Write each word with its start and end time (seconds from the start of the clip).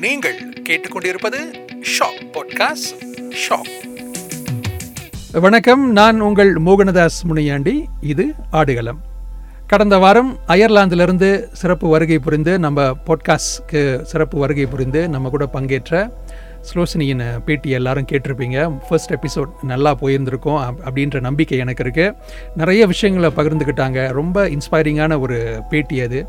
நீங்கள் 0.00 0.52
கேட்டுக்கொண்டிருப்பது 0.68 1.38
shock 1.70 2.22
podcast 2.32 3.30
shock. 3.30 3.72
வணக்கம் 5.40 5.92
நான் 5.92 6.20
உங்கள் 6.20 6.54
மோகனதாஸ் 6.54 7.22
முனியாண்டி. 7.22 7.84
இது 8.00 8.34
ஆடுகளம். 8.50 9.00
கடந்த 9.66 9.98
வாரம் 9.98 10.38
அயர்லாந்திலிருந்து 10.48 11.48
சிறப்பு 11.52 11.88
வருகை 11.88 12.18
புரிந்து 12.18 12.58
நம்ம 12.58 12.90
பாட்காஸ்ட்க்கு 12.90 14.02
சிறப்பு 14.02 14.38
வருகை 14.38 14.66
புரிந்து 14.66 15.08
நம்ம 15.08 15.28
கூட 15.28 15.46
பங்கேற்ற 15.46 16.12
ஸ்லோசினியின் 16.74 17.38
பேட்டி 17.44 17.70
எல்லாரும் 17.70 18.06
கேட்டிருப்பீங்க. 18.12 18.80
ஃபர்ஸ்ட் 18.88 19.12
எபிசோட் 19.12 19.50
நல்லா 19.62 19.94
போயிருந்திருக்கும் 19.94 20.74
அப்படின்ற 20.84 21.20
நம்பிக்கை 21.20 21.58
எனக்கு 21.58 21.84
இருக்குது 21.84 22.16
நிறைய 22.56 22.86
விஷயங்களை 22.86 23.30
பகிர்ந்துக்கிட்டாங்க. 23.36 24.12
ரொம்ப 24.12 24.48
இன்ஸ்பைரிங்கான 24.48 25.20
ஒரு 25.20 25.62
பேட்டி 25.70 26.00
அது. 26.00 26.26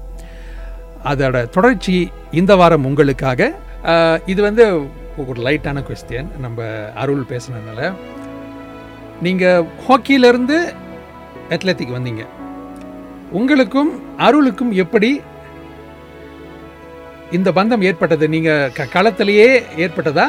அதோட 1.09 1.37
தொடர்ச்சி 1.55 1.95
இந்த 2.39 2.55
வாரம் 2.61 2.85
உங்களுக்காக. 2.89 3.51
இது 4.31 4.41
வந்து 4.47 4.65
ஒரு 5.29 5.39
லைட்டான 5.45 5.79
கொஸ்டின் 5.87 6.29
நம்ம 6.43 6.67
அருள் 7.03 7.23
பேசுனதுனால. 7.31 7.89
நீங்கள் 9.25 9.65
ஹாக்கியிலேருந்து 9.87 10.57
அத்லெட்டிக் 11.55 11.95
வந்தீங்க. 11.97 12.23
உங்களுக்கும் 13.39 13.91
அருளுக்கும் 14.27 14.71
எப்படி 14.83 15.11
இந்த 17.37 17.49
பந்தம் 17.57 17.83
ஏற்பட்டது? 17.89 18.25
நீங்கள் 18.35 18.71
க 18.77 18.87
களத்திலேயே 18.95 19.49
ஏற்பட்டதா? 19.83 20.25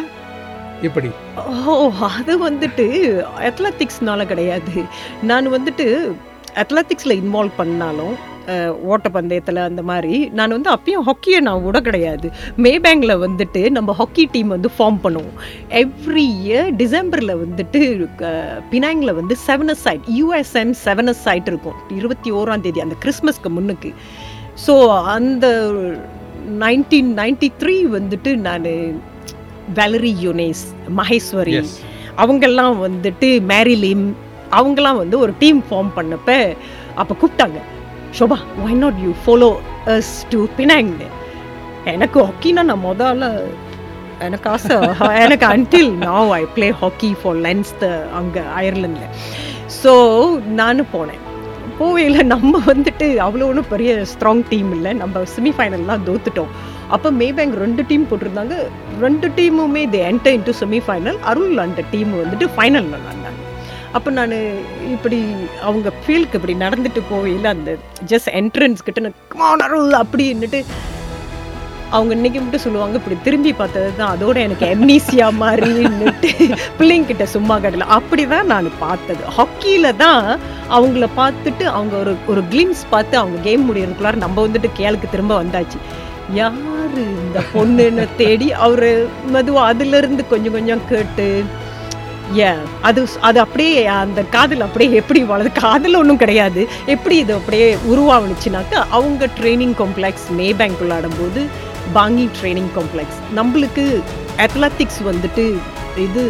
எப்படி? 0.89 1.09
ஓ 1.73 1.75
அது 2.17 2.35
வந்துட்டு 2.49 2.87
அத்லெட்டிக்ஸ்னால 3.49 4.27
கிடையாது. 4.33 4.75
நான் 5.31 5.55
வந்துட்டு 5.57 5.87
அத்லெட்டிக்ஸில் 6.63 7.19
இன்வால்வ் 7.23 7.59
பண்ணாலும் 7.63 8.15
ஓட்டப்பந்தயத்தில் 8.93 9.61
அந்த 9.69 9.83
மாதிரி 9.91 10.17
நான் 10.39 10.55
வந்து 10.57 10.71
அப்பயும் 10.75 11.05
ஹாக்கியை 11.09 11.41
நான் 11.49 11.63
விட 11.67 11.81
கிடையாது. 11.89 12.29
மேபேங்கில் 12.67 13.15
வந்துட்டு 13.25 13.63
நம்ம 13.77 13.95
ஹாக்கி 14.01 14.25
டீம் 14.35 14.51
வந்து 14.57 14.71
ஃபார்ம் 14.77 14.99
பண்ணுவோம். 15.05 15.37
எவ்ரி 15.83 16.27
இயர் 16.47 16.71
டிசம்பரில் 16.83 17.35
வந்துட்டு 17.45 17.81
பினாங்கில் 18.73 19.17
வந்து 19.21 19.37
sevens 19.49 19.85
side 19.87 20.09
USN 20.19 20.75
sevens 20.87 21.23
side 21.29 21.51
இருக்கும். 21.53 21.79
இருபத்தி 21.99 22.33
ஓராம் 22.41 22.65
தேதி 22.67 22.85
அந்த 22.87 22.99
கிறிஸ்மஸ்க்கு 23.05 23.53
முன்னுக்கு. 23.59 23.93
ஸோ 24.67 24.75
அந்த 25.17 25.47
நைன்டீன் 26.65 27.11
நைன்டி 27.23 27.49
த்ரீ 27.63 27.77
வந்துட்டு 27.99 28.31
நான் 28.47 28.69
வேலரி 29.79 30.13
யுனேஸ் 30.27 30.63
மகேஸ்வரி 31.01 31.59
அவங்கெல்லாம் 32.23 32.75
வந்துட்டு 32.87 33.29
மேரிலிம் 33.51 34.07
அவங்கெல்லாம் 34.59 34.99
வந்து 35.03 35.17
ஒரு 35.25 35.33
டீம் 35.43 35.61
ஃபார்ம் 35.69 35.93
பண்ணப்ப 35.99 36.31
அப்போ 37.01 37.13
கூப்பிட்டாங்க. 37.21 37.61
Shoba 38.13 38.39
why 38.59 38.73
not 38.77 38.99
you 39.05 39.13
follow 39.25 39.51
us 39.89 40.13
to 40.31 40.41
Penang 40.57 40.93
எனக்கு 41.93 42.19
ஹாக்கினா 42.21 42.63
நான் 42.63 42.87
முதல்ல 42.87 43.29
எனக்கு 44.21 44.49
ஆசை 44.51 44.75
எனக்கு 45.23 45.47
until 45.47 45.93
now 46.03 46.31
I 46.35 46.43
play 46.55 46.69
hockey 46.83 47.11
for 47.21 47.39
Lens 47.47 47.73
the 47.81 47.87
அங்கே 48.15 48.43
அயர்லண்டில் 48.59 49.13
ஸோ 49.81 49.93
நானும் 50.53 50.93
போனேன் 50.93 51.23
போவையில் 51.79 52.29
நம்ம 52.33 52.61
வந்துட்டு 52.67 53.07
அவ்வளோ 53.27 53.47
ஒன்றும் 53.47 53.71
பெரிய 53.71 53.93
ஸ்ட்ராங் 54.13 54.45
டீம் 54.51 54.71
இல்லை 54.73 54.93
நம்ம 54.95 55.23
செமிஃபைனல்லாம் 55.35 56.05
தோத்துட்டோம் 56.09 56.53
அப்போ 56.91 57.09
மேபேங்க் 57.21 57.57
ரெண்டு 57.57 57.83
டீம் 57.87 58.09
போட்டிருந்தாங்க 58.11 58.57
ரெண்டு 59.01 59.29
டீமுமே 59.37 59.83
they 59.91 60.01
enter 60.11 60.35
into 60.39 60.55
semifinal 60.61 61.19
Arul 61.31 61.63
அந்த 61.65 61.83
டீம் 61.91 62.13
வந்துட்டு 62.21 62.49
ஃபைனல் 62.57 62.89
விளாண்டாங்க 62.89 63.22
அப்போ 63.93 64.11
நான் 64.11 64.35
இப்படி 64.93 65.19
அவங்க 65.61 65.93
ஃபீல்டுக்கு 65.99 66.35
இப்படி 66.35 66.55
நடந்துட்டு 66.55 67.01
போவையில் 67.11 67.45
அந்த 67.47 67.71
ஜஸ்ட் 68.07 68.31
என்ட்ரன்ஸ் 68.33 68.85
கிட்ட 68.85 69.01
நான் 69.01 69.19
"Come 69.35 69.63
அப்படின்னுட்டு 69.95 70.61
அவங்க 71.91 72.15
இன்னைக்கு 72.15 72.41
மட்டும் 72.41 72.61
சொல்லுவாங்க 72.61 72.97
இப்படி 72.97 73.17
திரும்பி 73.23 73.53
பார்த்தது 73.53 73.97
தான் 73.97 74.13
அதோட 74.15 74.37
எனக்கு 74.37 74.67
எம்னீசியா 74.67 75.31
மாதிரின்னுட்டு 75.41 76.31
பிள்ளைங்க 76.79 77.07
கிட்ட 77.07 77.27
சும்மா 77.27 77.59
கடல 77.59 77.87
அப்படிதான் 77.89 78.47
நான் 78.47 78.79
பார்த்தது. 78.79 79.23
ஹாக்கியில 79.39 79.97
தான் 79.97 80.23
அவங்கள 80.69 81.09
பார்த்துட்டு 81.17 81.65
அவங்க 81.69 81.97
ஒரு 81.97 82.17
ஒரு 82.27 82.43
கிளிம்ஸ் 82.51 82.85
பார்த்து 82.91 83.19
அவங்க 83.19 83.41
கேம் 83.41 83.71
முடியறதுக்குள்ளார 83.71 84.17
நம்ம 84.17 84.47
வந்துட்டு 84.47 84.71
கேளுக்கு 84.79 85.11
திரும்ப 85.11 85.43
வந்தாச்சு. 85.43 85.79
யாரு 86.35 87.03
இந்த 87.19 87.43
பொண்ணுன்னு 87.55 88.09
தேடி 88.17 88.53
அவர் 88.59 88.89
மெதுவா 89.33 89.63
அதுலேருந்து 89.71 90.29
கொஞ்சம் 90.29 90.53
கொஞ்சம் 90.53 90.87
கேட்டு 90.89 91.27
அது 92.83 93.01
அது 93.21 93.39
அப்படியே 93.41 93.73
அந்த 93.95 94.23
காதல் 94.31 94.61
அப்படியே 94.61 94.91
எப்படி 94.95 95.21
வளருது 95.25 95.53
காதல் 95.61 95.97
ஒன்றும் 95.97 96.17
கிடையாது. 96.17 96.63
எப்படி 96.87 97.17
இது 97.17 97.33
அப்படியே 97.35 97.69
உருவாகுனுச்சுனாக்கா 97.89 98.81
அவங்க 98.91 99.27
ட்ரைனிங் 99.39 99.75
காம்ப்ளெக்ஸ் 99.75 100.27
மே 100.31 100.53
பேங்க் 100.53 100.83
விளையாடும்போது 100.83 101.43
பாங்கி 101.93 102.27
ட்ரைனிங் 102.39 102.73
காம்ப்ளெக்ஸ் 102.75 103.21
நம்மளுக்கு 103.35 103.85
அத்லட்டிக்ஸ் 104.39 105.01
வந்துட்டு 105.05 105.45
இது 105.99 106.25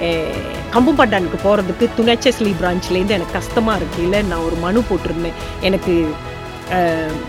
அஹ், 0.00 0.44
கம்பம்பாட்டானுக்கு 0.70 1.38
போகிறதுக்கு 1.42 1.86
துணைச்சஸ்லி 1.96 2.52
பிரான்ச்லேருந்து 2.60 3.12
எனக்கு 3.12 3.32
கஷ்டமாக 3.32 3.78
இருக்கையில் 3.78 4.26
நான் 4.26 4.44
ஒரு 4.44 4.56
மனு 4.56 4.82
போட்டிருந்தேன். 4.88 5.38
எனக்கு 5.60 5.94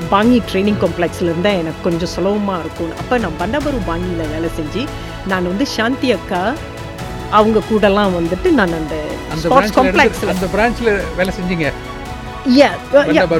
பாங்கி 0.09 0.41
ட்ரைனிங் 0.49 0.79
காம்ப்ளெக்ஸில் 0.79 1.29
இருந்தால் 1.29 1.59
எனக்கு 1.59 1.81
கொஞ்சம் 1.81 2.07
சுலபமாக 2.07 2.59
இருக்கும். 2.59 2.91
அப்போ 2.99 3.17
நான் 3.17 3.39
பண்டபரு 3.39 3.79
பாங்கியில் 3.87 4.31
வேலை 4.31 4.49
செஞ்சு 4.55 4.81
நான் 5.27 5.47
வந்து 5.47 5.65
சாந்தி 5.67 6.11
அக்கா 6.11 6.41
அவங்க 7.31 7.59
கூடலாம் 7.59 8.13
வந்துட்டு 8.17 8.49
நான் 8.51 8.73
அந்த 8.73 8.95
ஸ்போர்ட்ஸ் 9.35 9.79
காம்ப்ளெக்ஸில் 9.79 10.27
அந்த 10.27 10.47
பிரான்ச்ல 10.55 11.01
வேலை 11.17 11.33
செஞ்சீங்க? 11.39 11.71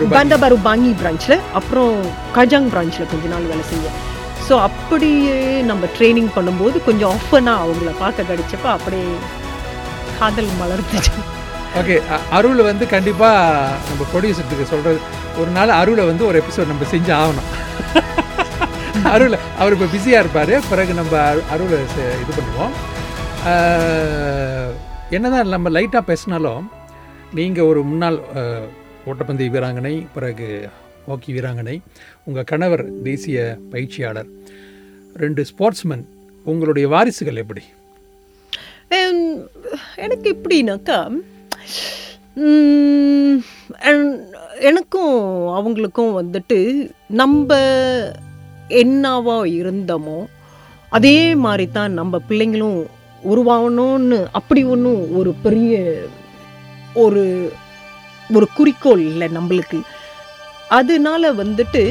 பண்டபாரு 0.09 0.57
பாங்கி. 0.63 0.91
பிரான்ச்சில் 0.91 1.39
அப்புறம் 1.53 2.05
கஜாங் 2.35 2.69
பிரான்ச்சில் 2.73 3.09
கொஞ்ச 3.11 3.27
நாள் 3.29 3.41
வேலை 3.41 3.63
செஞ்சேன். 3.71 3.97
ஸோ 4.49 4.61
அப்படியே 4.61 5.61
நம்ம 5.61 5.85
ட்ரைனிங் 5.97 6.29
பண்ணும்போது 6.35 6.83
கொஞ்சம் 6.83 7.13
ஆஃபனாக 7.13 7.63
அவங்கள 7.63 7.91
பார்க்க 7.99 8.23
கிடைச்சப்ப 8.23 8.67
அப்படியே 8.67 9.03
காதல் 10.19 10.49
மலர்ந்துச்சு. 10.61 11.21
ஓகே 11.79 12.01
அருள் 12.31 12.61
வந்து 12.61 12.87
கண்டிப்பா 12.87 13.29
நம்ம 13.89 14.05
ப்ரொடியூசருக்கு 14.13 14.65
சொல்றது 14.69 14.99
ஒரு 15.37 15.51
நாள் 15.51 15.69
அருளை 15.69 16.05
வந்து 16.05 16.25
ஒரு 16.25 16.43
எபிசோட் 16.43 16.67
நம்ம 16.67 16.85
செஞ்சு 16.91 17.11
ஆகணும். 17.21 17.49
அருள் 19.13 19.37
அவர் 19.59 19.73
இப்போ 19.73 19.85
பிஸியாக 19.85 20.19
இருப்பார் 20.19 20.69
பிறகு 20.69 20.93
நம்ம 20.93 21.17
அரு- 21.17 21.43
அருளை 21.51 21.77
இது 22.21 22.33
பண்ணுவோம். 22.37 22.73
என்னதான் 25.09 25.47
நம்ம 25.47 25.69
லைட்டாக 25.69 26.01
பேசினாலும் 26.01 26.69
நீங்கள் 27.33 27.65
ஒரு 27.65 27.83
முன்னாள் 27.83 28.19
ஓட்டப்பந்தய 29.05 29.51
வீராங்கனை 29.51 30.07
பிறகு 30.13 30.69
ஹாக்கி 31.07 31.33
வீராங்கனை 31.33 31.81
உங்கள் 32.25 32.43
கணவர் 32.43 33.01
தேசிய 33.03 33.57
பயிற்சியாளர் 33.71 34.29
ரெண்டு 35.13 35.45
ஸ்போர்ட்ஸ்மேன் 35.45 36.05
உங்களுடைய 36.45 36.87
வாரிசுகள் 36.87 37.35
எப்படி? 37.35 37.63
எனக்கு 39.95 40.35
எப்படின்னாக்கா 40.35 40.99
எனக்கும் 44.59 45.15
அவங்களுக்கும் 45.49 46.15
வந்துட்டு 46.21 46.89
நம்ம 47.07 47.55
என்னவா 48.69 49.45
இருந்தோமோ 49.45 50.25
அதே 50.89 51.35
மாதிரி 51.35 51.71
தான் 51.71 51.91
நம்ம 51.91 52.21
பிள்ளைங்களும் 52.29 52.79
உருவாகணும்னு 53.29 54.19
அப்படி 54.31 54.63
ஒன்றும் 54.63 55.01
ஒரு 55.15 55.33
பெரிய 55.45 55.93
ஒரு 56.93 57.51
ஒரு 58.33 58.47
குறிக்கோள் 58.55 58.99
இல்லை 58.99 59.27
நம்மளுக்கு. 59.37 59.79
அதனால 60.69 61.33
வந்துட்டு 61.33 61.83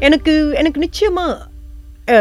எனக்கு 0.00 0.32
எனக்கு 0.54 0.80
நிச்சயமாக 0.80 1.46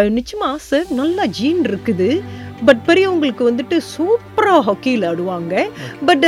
நிச்சயமாக 0.10 0.54
ஆசை. 0.54 0.80
நல்லா 0.90 1.26
ஜீன் 1.38 1.62
இருக்குது. 1.68 2.22
பட் 2.66 2.82
பெரியவங்களுக்கு 2.86 3.44
வந்துட்டு 3.50 3.78
சூப்பராக 3.94 4.66
ஹாக்கியில் 4.68 5.06
ஆடுவாங்க. 5.10 5.54
பட் 6.06 6.28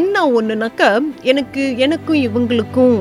என்ன 0.00 0.24
ஒன்றுனாக்கா 0.40 0.90
எனக்கு 1.22 1.62
எனக்கும் 1.78 2.22
இவங்களுக்கும் 2.26 2.98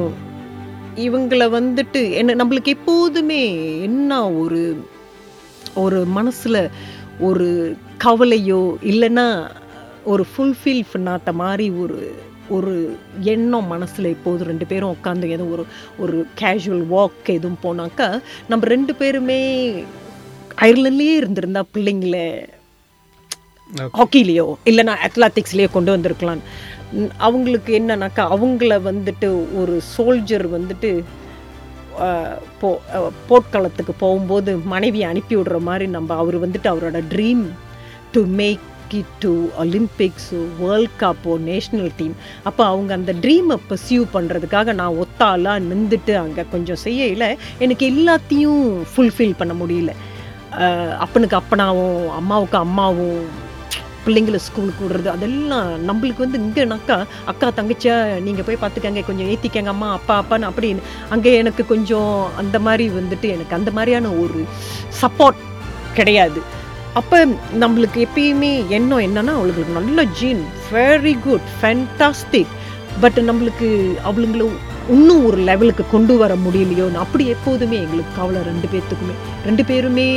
இவங்கள 0.96 1.44
வந்துட்டு 1.58 2.02
என்ன 2.12 2.36
நம்மளுக்கு 2.44 2.72
எப்போதுமே 2.78 3.42
என்ன 3.82 4.32
ஒரு 4.32 4.62
ஒரு 5.74 6.00
மனசில் 6.06 6.62
ஒரு 7.20 7.76
கவலையோ 8.04 8.76
இல்லைன்னா 8.82 9.50
ஒரு 10.04 10.26
ஃபுல்ஃபில் 10.38 10.84
பண்ணாத 10.94 11.32
மாதிரி 11.32 11.70
ஒரு 11.70 12.16
ஒரு 12.50 12.98
எண்ணம் 13.22 13.68
மனசில் 13.68 14.06
எப்போதும் 14.06 14.48
ரெண்டு 14.48 14.66
பேரும் 14.66 14.96
உட்காந்து 15.04 15.26
ஏதோ 15.26 15.44
ஒரு 15.44 15.66
ஒரு 15.98 16.26
கேஷுவல் 16.42 16.86
வாக் 16.92 17.26
எதுவும் 17.26 17.60
போனாக்கா 17.64 18.22
நம்ம 18.48 18.66
ரெண்டு 18.66 18.96
பேருமே 18.96 19.72
அயர்லாண்ட்லேயே 20.62 21.16
இருந்திருந்தா 21.16 21.66
பிள்ளைங்கள 21.74 22.48
ஹாக்கிலேயோ 23.94 24.54
இல்லைன்னா 24.66 24.94
அத்லட்டிக்ஸ்லேயோ 25.08 25.72
கொண்டு 25.72 25.92
வந்திருக்கலாம். 25.92 26.40
அவங்களுக்கு 27.18 27.80
என்னன்னாக்கா 27.80 28.24
அவங்கள 28.36 28.80
வந்துட்டு 28.86 29.56
ஒரு 29.56 29.82
சோல்ஜர் 29.98 30.60
வந்துட்டு 30.60 31.04
போ 32.00 32.70
போட்களத்துக்கு 32.92 33.14
போர்க்களத்துக்கு 33.28 33.94
போகும்போது 33.94 34.58
மனைவியை 34.58 35.10
அனுப்பி 35.10 35.36
விடுற 35.36 35.60
மாதிரி 35.60 35.88
நம்ம 35.88 36.16
அவர் 36.16 36.38
வந்துட்டு 36.48 36.70
அவரோட 36.74 37.00
dream 37.10 37.46
to 38.12 38.22
make 38.26 38.66
it 38.94 39.16
to 39.20 39.32
Olympics 39.60 40.38
world 40.60 40.96
கப்போ 41.00 41.34
national 41.48 41.92
team 41.98 42.16
அப்போ 42.44 42.66
அவங்க 42.66 42.94
அந்த 42.94 43.14
ட்ரீமை 43.14 43.58
பர்சியூ 43.70 44.04
பண்ணுறதுக்காக 44.14 44.74
நான் 44.74 44.96
ஒத்தாலாம் 44.96 45.68
நின்றுட்டு 45.72 46.16
அங்கே 46.16 46.46
கொஞ்சம் 46.52 46.82
செய்யல 46.84 47.38
எனக்கு 47.60 47.86
எல்லாத்தையும் 47.92 48.64
ஃபுல்ஃபில் 48.96 49.38
பண்ண 49.38 49.54
முடியல. 49.54 49.94
அப்பனுக்கு 50.98 51.38
அப்பனாவும் 51.38 52.10
அம்மாவுக்கு 52.10 52.58
அம்மாவும் 52.58 53.20
பிள்ளைங்களை 54.06 54.40
ஸ்கூலுக்கு 54.48 54.84
விடுறது 54.86 55.10
அதெல்லாம் 55.16 55.70
நம்மளுக்கு 55.88 56.26
வந்து 56.26 56.40
இங்கேனாக்கா 56.40 56.98
அக்கா 57.32 57.48
தங்கச்சியா 57.60 57.96
நீங்கள் 58.28 58.48
போய் 58.48 58.62
பார்த்துக்கங்க 58.62 59.04
கொஞ்சம் 59.10 59.30
ஏற்றிக்கங்க 59.34 59.74
அம்மா 59.76 59.90
அப்பா 59.92 60.16
அப்பான்னு 60.22 60.50
அப்படின்னு. 60.50 60.84
அங்கே 61.10 61.34
எனக்கு 61.42 61.66
கொஞ்சம் 61.66 62.14
அந்த 62.38 62.60
மாதிரி 62.68 62.88
வந்துட்டு 63.00 63.30
எனக்கு 63.36 63.58
அந்த 63.60 63.72
மாதிரியான 63.72 64.14
ஒரு 64.24 64.40
சப்போர்ட் 65.02 65.42
கிடையாது. 66.00 66.40
அப்போ 67.00 67.18
நம்மளுக்கு 67.64 68.00
எப்பயுமே 68.06 68.52
எண்ணம் 68.78 69.04
என்னன்னா 69.08 69.34
அவளுக்கு 69.40 69.78
நல்ல 69.78 70.04
gene 70.20 70.42
very 70.72 71.14
good 71.26 71.48
fantastic 71.60 72.54
but 73.02 73.20
நம்மளுக்கு 73.30 73.68
அவளுங்கள 74.10 74.46
இன்னும் 74.96 75.26
ஒரு 75.26 75.38
லெவலுக்கு 75.50 75.84
கொண்டு 75.92 76.14
வர 76.18 76.36
முடியலையோன்னு 76.46 77.04
அப்படி 77.04 77.26
எப்போதுமே 77.28 77.78
எங்களுக்கு 77.84 78.16
கவலை 78.16 78.42
ரெண்டு 78.42 78.68
பேர்த்துக்குமே 78.72 79.16
ரெண்டு 79.46 79.66
பேருமே 79.66 80.08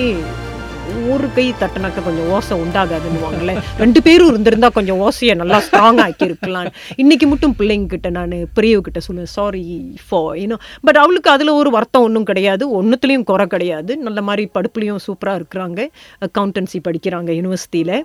ஒரு 1.13 1.29
கை 1.37 1.47
தட்டினாக்க 1.61 2.05
கொஞ்சம் 2.09 2.29
ஓசை 2.37 2.57
உண்டாகாதுன்னுவாங்கல்ல 2.65 3.55
ரெண்டு 3.79 4.03
பேரும் 4.03 4.31
இருந்திருந்தா 4.33 4.71
கொஞ்சம் 4.79 5.01
ஓசையை 5.07 5.35
நல்லா 5.43 5.61
ஸ்ட்ராங் 5.67 6.01
ஆக்கி 6.07 6.25
இருக்கலாம் 6.31 6.71
இன்னைக்கு 6.97 7.27
மட்டும் 7.27 7.55
பிள்ளைங்க 7.59 7.87
கிட்ட 7.87 8.11
நான் 8.19 8.37
பெரியவகிட்ட 8.59 9.01
சொல்லுவேன் 9.09 9.33
சாரி 9.37 9.65
ஃபோ 10.07 10.21
யூனோ 10.43 10.59
பட் 10.87 11.01
அவளுக்கு 11.03 11.31
அதில் 11.31 11.51
ஒரு 11.61 11.71
வருத்தம் 11.71 12.07
ஒன்றும் 12.07 12.29
கிடையாது. 12.31 12.65
ஒன்றுத்துலேயும் 12.79 13.27
குறை 13.31 13.47
கிடையாது. 13.47 13.93
நல்ல 14.07 14.23
மாதிரி 14.29 14.45
படுப்புலையும் 14.57 15.03
சூப்பராக 15.07 15.41
இருக்கிறாங்க. 15.41 15.81
அக்கௌண்டன்சி 16.27 16.79
படிக்கிறாங்க 16.89 17.31
யூனிவர்சிட்டியில் 17.39 17.97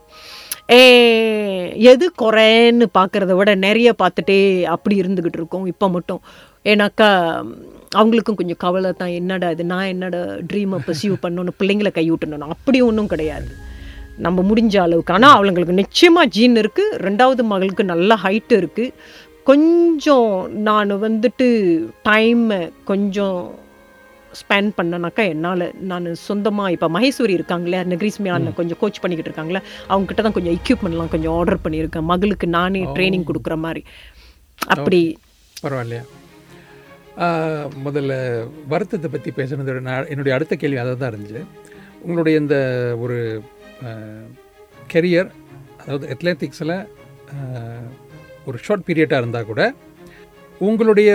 எது 1.92 2.06
குறைன்னு 2.22 2.86
பார்க்குறத 2.98 3.34
விட 3.40 3.56
நிறைய 3.56 3.90
பார்த்துட்டே 4.02 4.40
அப்படி 4.76 4.96
இருந்துக்கிட்டு 5.02 5.42
இருக்கோம். 5.42 5.66
இப்போ 5.74 5.90
மட்டும். 5.96 6.22
ஏன்னாக்கா 6.66 7.10
அவங்களுக்கும் 7.96 8.36
கொஞ்சம் 8.36 8.58
கவலை 8.58 8.92
தான். 8.92 9.10
என்னடா 9.10 9.50
இது? 9.50 9.64
நான் 9.64 9.86
என்னடா 9.86 10.20
ட்ரீமை 10.20 10.80
பர்சியூ 10.88 11.14
பண்ணணும்? 11.22 11.58
பிள்ளைங்களை 11.60 11.92
கைவிட்டணும் 12.00 12.56
அப்படி 12.56 12.82
ஒன்றும் 12.82 13.08
கிடையாது. 13.08 13.48
நம்ம 14.18 14.42
முடிஞ்ச 14.42 14.80
அளவுக்கு. 14.82 15.14
ஆனால் 15.14 15.32
அவங்களுக்கு 15.32 15.74
நிச்சயமாக 15.74 16.26
ஜீன் 16.26 16.56
இருக்குது 16.56 16.98
ரெண்டாவது 16.98 17.44
மகளுக்கு 17.44 17.84
நல்ல 17.84 18.16
ஹைட்டு 18.16 18.56
இருக்குது 18.62 18.94
கொஞ்சம் 19.44 20.52
நான் 20.52 20.90
வந்துட்டு 20.90 21.48
டைமை 22.10 22.72
கொஞ்சம் 22.86 23.56
ஸ்பெண்ட் 24.34 24.72
பண்ணனாக்கா 24.78 25.28
என்னால் 25.28 25.74
நான் 25.78 26.14
சொந்தமாக 26.14 26.72
இப்போ 26.72 26.88
மகேஸ்வரி 26.88 27.34
இருக்காங்களே 27.34 27.84
நெக்ரிஸ் 27.84 28.22
மியானில் 28.24 28.54
கொஞ்சம் 28.54 28.78
கோச் 28.80 29.00
பண்ணிக்கிட்டு 29.00 29.32
இருக்காங்களே 29.32 29.62
அவங்ககிட்ட 29.90 30.22
தான் 30.22 30.32
கொஞ்சம் 30.32 30.58
எக்யூப்மெண்ட்லாம் 30.58 31.08
கொஞ்சம் 31.08 31.38
ஆர்டர் 31.38 31.64
பண்ணியிருக்கேன். 31.64 32.02
மகளுக்கு 32.02 32.48
நானே 32.48 32.84
ட்ரைனிங் 32.84 33.30
கொடுக்குற 33.30 33.56
மாதிரி. 33.56 33.84
அப்படி. 34.60 35.18
பரவாயில்லையா. 35.64 36.04
முதல்ல 37.86 38.14
வருத்தத்தை 38.72 39.10
பற்றி 39.12 39.32
பேசுனது 39.38 39.74
நான் 39.88 40.10
என்னுடைய 40.14 40.34
அடுத்த 40.38 40.54
கேள்வி 40.62 40.80
அதை 40.82 40.92
தான் 40.96 41.12
இருந்துச்சு. 41.12 41.42
உங்களுடைய 42.04 42.36
இந்த 42.44 42.56
ஒரு 43.04 43.18
கெரியர் 44.94 45.30
அதாவது 45.82 46.06
அத்லெட்டிக்ஸில் 46.14 46.76
ஒரு 48.50 48.58
ஷார்ட் 48.66 48.88
பீரியடாக 48.88 49.22
இருந்தால் 49.22 49.50
கூட 49.52 49.62
உங்களுடைய 50.68 51.10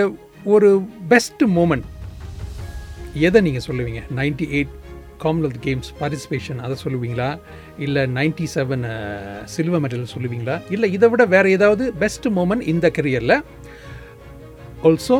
ஒரு 0.53 0.69
பெஸ்ட் 1.11 1.43
மூமெண்ட் 1.57 1.87
எதை 3.27 3.39
நீங்கள் 3.47 3.65
சொல்லுவீங்க? 3.67 4.01
Ninety 4.19 4.45
eight 4.57 4.73
Commonwealth 5.23 5.61
Games 5.65 5.89
participation 5.99 6.59
அதை 6.65 6.75
சொல்லுவீங்களா? 6.83 7.29
இல்லை 7.85 8.03
நைன்டி 8.17 8.47
செவன் 8.55 8.85
சில்வர் 9.53 9.83
மெடல் 9.85 10.11
சொல்லுவீங்களா? 10.15 10.55
இல்லை 10.75 10.89
இதை 10.97 11.09
விட 11.13 11.25
வேறு 11.35 11.53
ஏதாவது 11.57 11.85
பெஸ்ட் 12.03 12.27
மூமெண்ட் 12.37 12.67
இந்த 12.73 12.89
கெரியரில் 12.97 13.37
ஆல்சோ 14.89 15.19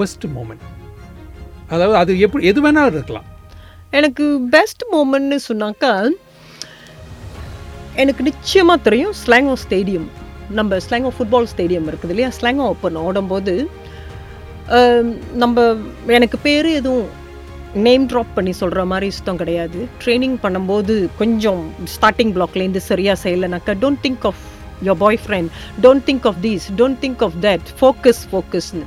worst 0.00 0.24
மூமெண்ட் 0.36 0.64
அதாவது 1.72 1.96
அது 2.02 2.12
எப்படி 2.26 2.46
எது 2.50 2.60
வேணாலும் 2.64 2.96
இருக்கலாம். 2.98 3.28
எனக்கு 3.98 4.24
பெஸ்ட் 4.56 4.82
மூமெண்ட்னு 4.94 5.38
சொன்னாக்கா 5.50 5.92
எனக்கு 8.02 8.22
நிச்சயமாக 8.28 8.84
தெரியும் 8.88 9.14
ஸ்லாங்கோ 9.22 9.54
ஸ்டேடியம் 9.64 10.08
நம்ம 10.58 10.76
ஸ்லாங்கோ 10.84 11.10
ஃபுட்பால் 11.16 11.48
ஸ்டேடியம் 11.52 11.88
இருக்குது 11.90 12.12
இல்லையா? 12.14 12.30
ஸ்லாங்கோ 12.38 12.64
ஓப்பன் 12.72 13.02
ஓடும்போது 13.06 13.54
நம்ம 15.42 15.64
எனக்கு 16.16 16.38
பேர் 16.46 16.68
எதுவும் 16.78 17.08
நேம் 17.86 18.04
ட்ராப் 18.10 18.32
பண்ணி 18.36 18.52
சொல்கிற 18.60 18.80
மாதிரி 18.90 19.06
இஷ்டம் 19.12 19.40
கிடையாது. 19.42 19.78
ட்ரைனிங் 20.02 20.36
பண்ணும்போது 20.44 20.94
கொஞ்சம் 21.20 21.62
ஸ்டார்டிங் 21.94 22.32
பிளாக்லேருந்து 22.36 22.82
சரியாக 22.90 23.16
செய்யலைனாக்கா 23.24 23.74
don't 23.84 24.02
think 24.06 24.26
of 24.30 24.42
your 24.88 25.00
boyfriend 25.24 25.50
don't 25.84 26.04
think 26.08 26.26
of 26.30 26.40
these 26.46 26.66
don't 26.80 27.00
think 27.04 27.22
of 27.28 27.36
that 27.46 27.66
focus 27.80 28.22
ஃபோக்கஸ்னு 28.32 28.86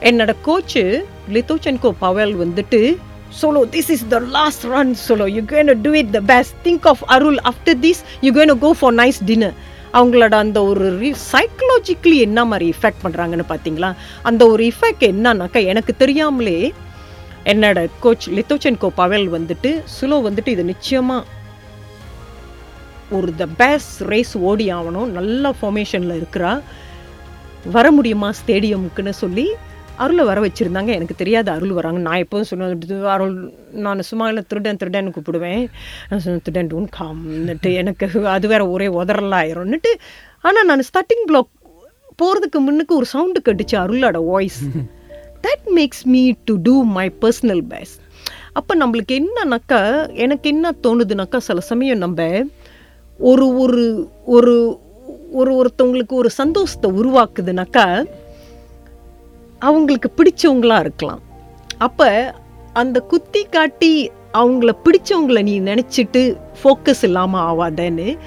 என்னோட 0.00 0.34
கோச்சு 0.46 1.04
லித்தோச்சென்கோ 1.32 1.94
பவல் 1.98 2.34
வந்துட்டு 2.36 2.96
solo 3.42 3.62
this 3.70 3.90
is 3.90 4.08
the 4.08 4.18
last 4.18 4.64
run 4.64 4.96
solo 5.08 5.26
you 5.26 5.42
gonna 5.46 5.80
do 5.82 5.90
it 5.90 6.10
the 6.10 6.20
best 6.20 6.54
think 6.64 6.86
of 6.86 7.02
Arul 7.04 7.36
after 7.36 7.78
this 7.80 8.02
you 8.20 8.32
gonna 8.32 8.58
go 8.58 8.74
for 8.80 8.94
nice 8.94 9.18
dinner 9.24 9.52
அவங்களோட 9.92 10.34
அந்த 10.34 10.64
ஒரு 10.64 11.12
psychologically 11.32 12.18
என்ன 12.18 12.44
மாதிரி 12.44 12.74
effect 12.74 13.02
பண்ணுறாங்கன்னு 13.02 13.46
பார்த்தீங்களா 13.48 13.94
அந்த 14.22 14.46
ஒரு 14.46 14.64
இஃபெக்ட் 14.64 15.00
என்னன்னாக்கா 15.00 15.66
எனக்கு 15.66 15.96
தெரியாமலே 15.96 16.72
என்னோட 17.44 17.88
கோச் 18.00 18.30
லித்தோச்சென்கோ 18.30 18.88
பவல் 18.94 19.32
வந்துட்டு 19.32 19.82
சுலோ 20.00 20.28
வந்துட்டு 20.28 20.48
இது 20.48 20.64
நிச்சயமாக 20.64 21.24
ஒரு 23.10 23.34
த 23.34 23.46
பெஸ்ட் 23.46 24.00
ரேஸ் 24.00 24.38
ஓடி 24.38 24.72
ஆகணும். 24.72 25.06
நல்ல 25.06 25.54
ஃபார்மேஷனில் 25.62 26.22
இருக்கிறா. 26.22 26.60
வர 27.64 27.90
முடியுமா 27.90 28.30
ஸ்டேடியமுக்குன்னு 28.30 29.10
சொல்லி 29.10 29.48
அருளை 30.04 30.24
வர 30.30 30.38
வச்சுருந்தாங்க. 30.46 30.90
எனக்கு 30.98 31.16
தெரியாது 31.22 31.48
அருள் 31.54 31.76
வராங்க. 31.78 32.00
நான் 32.06 32.22
எப்போதும் 32.24 32.50
சொன்னது 32.50 32.98
அருள் 33.14 33.36
நான் 33.86 34.08
சும்மா 34.10 34.26
இல்லை 34.32 34.44
திருடன் 34.50 34.80
திருடன் 34.82 35.12
கூப்பிடுவேன். 35.16 35.64
நான் 36.08 36.22
சொன்னேன் 36.24 36.44
திருடன் 36.48 36.72
டோன் 36.72 36.88
காம்னுட்டு 36.98 37.72
எனக்கு 37.82 38.08
அது 38.36 38.48
வேற 38.54 38.64
ஒரே 38.74 38.88
உதறலாயிரும்னுட்டு. 39.00 39.92
ஆனால் 40.46 40.68
நான் 40.70 40.88
ஸ்டார்டிங் 40.90 41.24
பிளாக் 41.30 41.52
போகிறதுக்கு 42.20 42.58
முன்னுக்கு 42.66 42.92
ஒரு 42.96 43.06
சவுண்டு 43.14 43.40
கட்டுச்சு 43.46 43.76
அருளோட 43.80 44.18
voice 44.32 44.60
that 45.46 45.66
makes 45.76 46.04
me 46.12 46.22
to 46.48 46.54
do 46.68 46.74
my 46.96 47.04
personal 47.22 47.62
best 47.72 48.00
அப்போ 48.58 48.72
நம்மளுக்கு 48.82 49.14
என்னன்னாக்கா 49.20 49.80
எனக்கு 50.24 50.46
என்ன 50.52 50.72
தோணுதுனாக்கா 50.84 51.38
சில 51.48 51.60
சமயம் 51.70 52.02
நம்ம 52.04 52.26
ஒரு 53.20 53.46
ஒரு 53.62 53.84
ஒரு 54.36 54.54
ஒரு 55.40 55.52
ஒருத்தவங்களுக்கு 55.60 56.14
ஒரு 56.22 56.30
சந்தோஷத்தை 56.40 56.90
உருவாக்குதுனாக்கா 57.00 57.86
அவங்களுக்கு 59.58 60.10
பிடிச்சவங்களா 60.16 60.78
இருக்கலாம். 60.78 61.20
அப்போ 61.78 62.34
அந்த 62.72 63.00
குத்தி 63.00 63.42
காட்டி 63.44 64.10
அவங்கள 64.34 64.70
பிடிச்சவங்கள 64.84 65.42
நீ 65.42 65.60
நினச்சிட்டு 65.60 66.36
ஃபோக்கஸ் 66.62 67.02
இல்லாமல் 67.02 67.46
ஆவாதேன்னு 67.50 68.18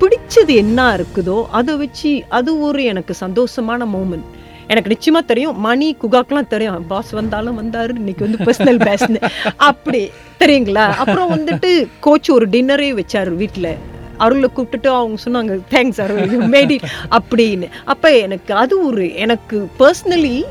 பிடிச்சது 0.00 0.54
என்ன 0.54 0.96
இருக்குதோ 0.96 1.46
அதை 1.50 1.76
வச்சு 1.76 2.24
அது 2.28 2.60
ஒரு 2.60 2.84
எனக்கு 2.84 3.14
சந்தோஷமான 3.20 3.86
மூமெண்ட் 3.94 4.26
எனக்கு 4.68 4.90
நிச்சயமா 4.94 5.24
தெரியும். 5.24 5.58
மணி 5.60 5.96
குகாக்கெல்லாம் 6.02 6.46
தெரியும். 6.46 6.86
பாஸ் 6.86 7.10
வந்தாலும் 7.10 7.58
வந்தாரு. 7.60 7.94
இன்னைக்கு 7.94 8.28
வந்து 8.28 8.44
பர்சனல் 8.44 8.80
பேஸ்னு 8.88 9.20
அப்படி. 9.56 10.10
தெரியுங்களா? 10.38 10.86
அப்புறம் 10.92 11.30
வந்துட்டு 11.30 11.88
கோச் 12.00 12.30
ஒரு 12.30 12.48
டின்னரே 12.48 12.88
வச்சாரு 13.00 13.34
வீட்டில் 13.34 13.76
அருளை 14.16 14.50
கூப்பிட்டுட்டு 14.56 14.86
அவங்க 14.86 15.22
சொன்னாங்க 15.24 15.60
தேங்க்ஸ் 15.70 16.00
அருள். 16.00 16.48
மேடி 16.48 16.78
அப்படின்னு. 17.10 17.68
அப்போ 17.84 18.18
எனக்கு 18.18 18.54
அது 18.54 18.86
ஒரு 18.86 19.14
எனக்கு 19.14 19.68
பர்சனலி 19.78 20.44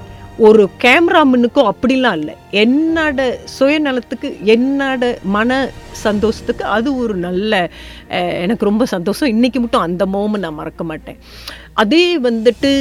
ஒரு 0.46 0.64
கேமராமனுக்கும் 0.84 1.68
அப்படிலாம் 1.72 2.18
இல்லை. 2.20 2.34
என்னோட 2.64 3.20
சுயநலத்துக்கு 3.58 4.30
என்னோட 4.54 5.04
மன 5.36 5.60
சந்தோஷத்துக்கு 6.06 6.64
அது 6.78 6.90
ஒரு 7.04 7.14
நல்ல 7.26 7.52
எனக்கு 8.44 8.70
ரொம்ப 8.70 8.86
சந்தோஷம். 8.94 9.32
இன்றைக்கி 9.36 9.60
மட்டும் 9.64 9.86
அந்த 9.88 10.06
மோமெண்ட் 10.16 10.46
நான் 10.46 10.60
மறக்க 10.62 10.84
மாட்டேன். 10.92 11.20
அதே 11.84 12.04
வந்துட்டு 12.28 12.74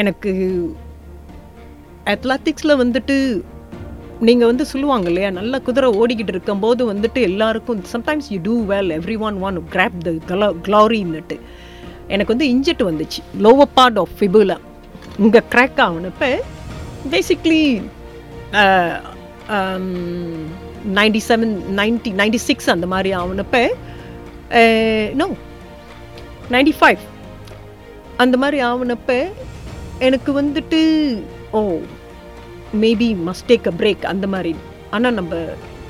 எனக்கு 0.00 0.32
அத்லாட்டிக்ஸில் 2.14 2.80
வந்துட்டு 2.82 3.16
நீங்கள் 4.26 4.50
வந்து 4.50 4.64
சொல்லுவாங்க 4.72 5.08
இல்லையா 5.10 5.30
நல்ல 5.40 5.60
குதிரை 5.66 5.88
ஓடிக்கிட்டு 6.00 6.32
இருக்கும்போது 6.34 6.82
வந்துட்டு 6.92 7.20
எல்லாருக்கும் 7.30 7.82
sometimes 7.94 8.30
you 8.34 8.38
do 8.48 8.54
well 8.72 8.90
every 9.00 9.18
one 9.28 9.36
one 9.48 9.58
grab 9.74 9.98
the 10.06 10.12
க்ளாரின்னுட்டு 10.68 11.36
எனக்கு 12.14 12.34
வந்து 12.34 12.48
இன்ஜெட் 12.54 12.82
வந்துச்சு. 12.90 13.20
லோவர் 13.46 13.76
பார்ட் 13.78 14.00
ஆஃப் 14.02 14.16
ஃபிபுலா 14.20 14.56
இங்கே 15.24 15.40
crack 15.52 15.80
ஆகணுப்ப 15.86 16.26
basically 17.12 17.62
ninety 20.98 21.20
seven 21.28 21.54
ninety 21.78 22.10
ninety 22.20 22.40
six 22.48 22.68
அந்த 22.74 22.86
மாதிரி 22.92 23.10
ஆகணுப்ப 23.20 23.56
நோ 25.20 25.26
நைன்டி 26.54 26.74
ஃபைவ் 26.78 27.02
அந்த 28.24 28.36
மாதிரி 28.42 28.58
ஆகுனப்ப 28.68 29.10
எனக்கு 30.06 30.30
வந்துட்டு 30.40 30.80
ஓ 31.58 31.60
maybe 32.82 33.08
must 33.28 33.48
take 33.50 33.68
a 33.70 33.74
break 33.80 34.04
அந்த 34.12 34.26
மாதிரி. 34.34 34.52
ஆனால் 34.96 35.16
நம்ம 35.18 35.34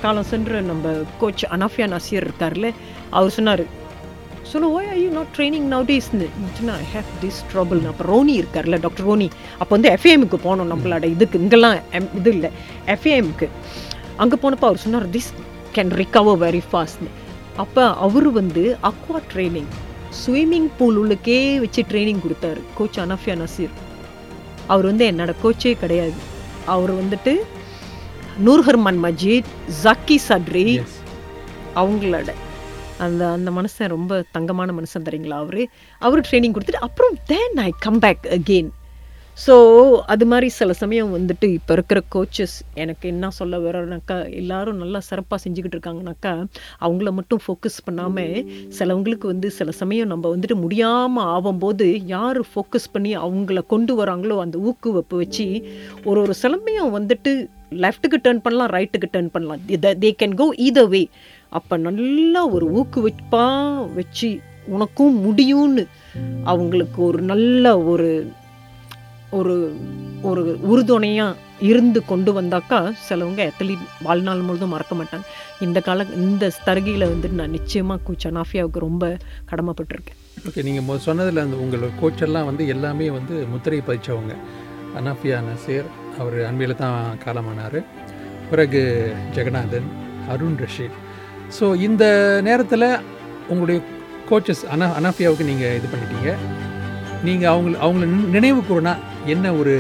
காலம் 0.03 0.29
சென்ற 0.33 0.61
நம்ம 0.71 0.93
கோச் 1.21 1.45
அனாஃபியா 1.55 1.87
நசீர் 1.95 2.27
இருக்கார்ல 2.27 2.69
அவர் 3.17 3.35
சொன்னார் 3.37 3.65
சொல்ல 4.51 4.69
why 4.77 4.89
I 4.95 4.99
you 5.03 5.09
not 5.17 5.33
training 5.37 5.67
now 5.73 5.85
டேஸ்னு 5.91 6.27
I 6.83 6.85
have 6.93 7.09
this 7.23 7.41
trouble 7.53 7.81
அப்போ 7.91 8.05
ரோனி 8.11 8.35
இருக்கார்ல 8.41 8.77
டாக்டர் 8.85 9.07
ரோனி. 9.09 9.29
அப்போ 9.61 9.73
வந்து 9.77 9.91
எஃப்ஏஎம்க்கு 9.97 10.39
போனோம் 10.47 10.71
நம்மளோட 10.73 11.05
இதுக்கு. 11.15 11.37
இங்கெல்லாம் 11.45 11.77
எம் 11.99 12.09
இது 12.21 12.31
இல்லை. 12.37 12.51
எஃப்ஏஎம்க்கு 12.95 13.49
அங்கே 14.25 14.37
போனப்போ 14.45 14.67
அவர் 14.71 14.83
சொன்னார் 14.85 15.07
திஸ் 15.17 15.29
கேன் 15.77 15.93
ரிகவர் 16.01 16.41
வெரி 16.45 16.63
ஃபாஸ்ட்னு 16.71 17.11
அப்போ 17.65 17.85
அவர் 18.07 18.29
வந்து 18.41 18.65
அக்வா 18.91 19.21
ட்ரைனிங் 19.35 19.71
ஸ்விம்மிங் 20.23 20.69
பூல் 20.79 20.99
உள்ளுக்கே 21.03 21.39
வச்சு 21.65 21.83
ட்ரைனிங் 21.93 22.25
கொடுத்தாரு 22.25 22.61
கோச் 22.81 22.99
அனஃபியா 23.05 23.37
நசீர். 23.43 23.75
அவர் 24.73 24.87
வந்து 24.91 25.05
என்னோட 25.13 25.33
கோச்சே 25.45 25.73
கிடையாது. 25.83 26.19
அவர் 26.75 26.93
வந்துட்டு 27.01 27.35
நூர்ஹர்மன் 28.47 29.01
மஜீத் 29.07 29.51
ஜக்கி 29.85 30.19
சட்ரி. 30.29 30.67
அவங்களோட 31.81 32.31
அந்த 32.99 33.29
அந்த 33.29 33.51
மனுஷன் 33.51 33.87
ரொம்ப 33.87 34.25
தங்கமான 34.33 34.73
மனுஷன் 34.73 35.07
தரீங்களா 35.09 35.37
அவர்? 35.39 35.63
அவர் 35.99 36.27
ட்ரைனிங் 36.31 36.57
கொடுத்துட்டு 36.57 36.87
அப்புறம் 36.89 37.17
then 37.27 37.57
I 37.57 37.71
come 37.79 37.99
back 37.99 38.27
again 38.31 38.71
so 39.47 39.55
அது 40.05 40.27
மாதிரி 40.27 40.49
சில 40.49 40.73
சமயம் 40.73 41.11
வந்துட்டு 41.17 41.47
இப்போ 41.49 41.73
இருக்கிற 41.73 42.03
கோச்சஸ் 42.15 42.55
எனக்கு 42.75 43.09
என்ன 43.09 43.31
சொல்ல 43.31 43.59
வரோனாக்கா 43.59 44.33
எல்லாரும் 44.33 44.77
நல்லா 44.77 45.01
சிறப்பாக 45.01 45.39
செஞ்சுக்கிட்டு 45.45 45.77
இருக்காங்கனாக்கா 45.79 46.33
அவங்கள 46.81 47.11
மட்டும் 47.11 47.41
ஃபோக்கஸ் 47.47 47.79
பண்ணாமல் 47.85 48.33
சிலவங்களுக்கு 48.79 49.27
வந்து 49.27 49.51
சில 49.51 49.71
சமயம் 49.71 50.07
நம்ம 50.07 50.37
வந்துட்டு 50.37 50.55
முடியாமல் 50.55 51.25
ஆகும்போது 51.25 52.03
யார் 52.07 52.41
ஃபோக்கஸ் 52.41 52.93
பண்ணி 52.93 53.17
அவங்கள 53.17 53.67
கொண்டு 53.67 54.05
வராங்களோ 54.05 54.39
அந்த 54.41 54.59
ஊக்குவிப்பு 54.59 55.17
வச்சு 55.17 55.47
ஒரு 56.05 56.21
ஒரு 56.21 56.35
சிலமையும் 56.43 56.93
வந்துட்டு 56.99 57.33
லெஃப்ட்டுக்கு 57.85 58.19
டேர்ன் 58.25 58.39
பண்ணலாம் 58.39 58.71
ரைட்டுக்கு 58.71 59.09
டேர்ன் 59.13 59.27
பண்ணலாம். 59.27 59.61
தே 60.03 60.11
கேன் 60.19 60.35
கோ 60.35 60.53
இத 60.57 60.85
வே 60.85 61.09
அப்போ 61.51 61.77
நல்லா 61.77 62.47
ஒரு 62.47 62.67
ஊக்குவிப்பா 62.79 63.45
வச்சு 63.95 64.41
உனக்கும் 64.67 65.17
முடியும்னு 65.27 65.87
அவங்களுக்கு 66.45 67.03
ஒரு 67.03 67.21
நல்ல 67.23 67.79
ஒரு 67.79 68.33
ஒரு 69.31 69.77
ஒரு 70.23 70.59
உறுதுணையாக 70.63 71.37
இருந்து 71.61 72.05
கொண்டு 72.05 72.41
வந்தாக்கா 72.41 72.93
சிலவங்க 73.09 73.51
அத்லீட் 73.51 73.85
வாழ்நாள் 74.03 74.41
முழுதும் 74.41 74.69
மறக்க 74.69 74.95
மாட்டாங்க. 74.95 75.25
இந்த 75.61 75.81
கால 75.81 76.05
இந்த 76.17 76.53
தருகையில் 76.65 77.11
வந்துட்டு 77.13 77.41
நான் 77.41 77.51
நிச்சயமாக 77.51 78.01
கூச்ச 78.07 78.27
அனாஃபியாவுக்கு 78.31 78.79
ரொம்ப 78.79 79.17
கடமைப்பட்டிருக்கேன். 79.51 80.19
ஓகே 80.49 80.63
நீங்கள் 80.63 80.99
சொன்னதில் 80.99 81.45
அந்த 81.45 81.57
உங்களோட 81.57 81.91
கோச்செல்லாம் 82.03 82.45
வந்து 82.45 82.67
எல்லாமே 82.67 83.11
வந்து 83.11 83.47
முத்திரை 83.47 83.83
பதிச்சவங்க. 83.87 84.37
அனாஃபியா 85.01 85.41
நசீர் 85.49 85.89
அவர் 86.19 86.39
அண்மையில் 86.45 86.77
தான் 86.77 87.19
காலமானார். 87.25 87.85
பிறகு 88.51 89.13
ஜெகநாதன் 89.35 89.89
அருண் 90.29 90.59
ரஷீத் 90.65 90.99
ஸோ 91.57 91.67
இந்த 91.87 92.05
நேரத்தில் 92.49 92.87
உங்களுடைய 93.53 93.79
கோச்சஸ் 94.31 94.63
அனா 94.75 94.87
அனாஃபியாவுக்கு 94.99 95.49
நீங்கள் 95.51 95.77
இது 95.79 95.87
பண்ணிட்டீங்க. 95.93 96.31
நீங்கள் 97.27 97.51
அவங்க 97.53 97.79
அவங்கள 97.85 98.07
நினைவு 98.37 98.61
கூறனா 98.71 98.95
என்ன 99.35 99.53
ஒரு 99.61 99.75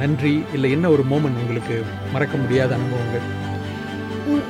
நன்றி 0.00 0.32
இல்லை 0.56 0.68
என்ன 0.76 0.86
ஒரு 0.94 1.02
மோமெண்ட் 1.10 1.40
உங்களுக்கு 1.42 1.76
மறக்க 2.14 2.34
முடியாத 2.42 2.70
அனுபவங்கள்? 2.78 3.26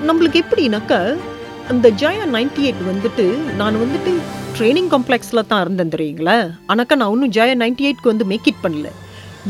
நம்மளுக்கு 0.09 0.39
எப்படின்னாக்கா 0.45 1.01
அந்த 1.73 1.87
ஜாயா 2.03 2.25
நைன்டி 2.37 2.63
எயிட் 2.69 2.83
வந்துட்டு 2.91 3.25
நான் 3.61 3.81
வந்துட்டு 3.85 4.13
ட்ரைனிங் 4.57 4.91
காம்ப்ளெக்ஸில் 4.95 5.49
தான் 5.51 5.63
இருந்தேன் 5.65 5.93
தெரியுங்களா? 5.95 6.37
ஆனாக்கா 6.73 6.97
நான் 7.01 7.13
இன்னும் 7.17 7.35
ஜாயா 7.39 7.57
நைன்டி 7.63 7.87
எயிட்க்கு 7.89 8.13
வந்து 8.13 8.27
மேக் 8.33 8.49
இட் 8.53 8.63
பண்ணல. 8.65 8.91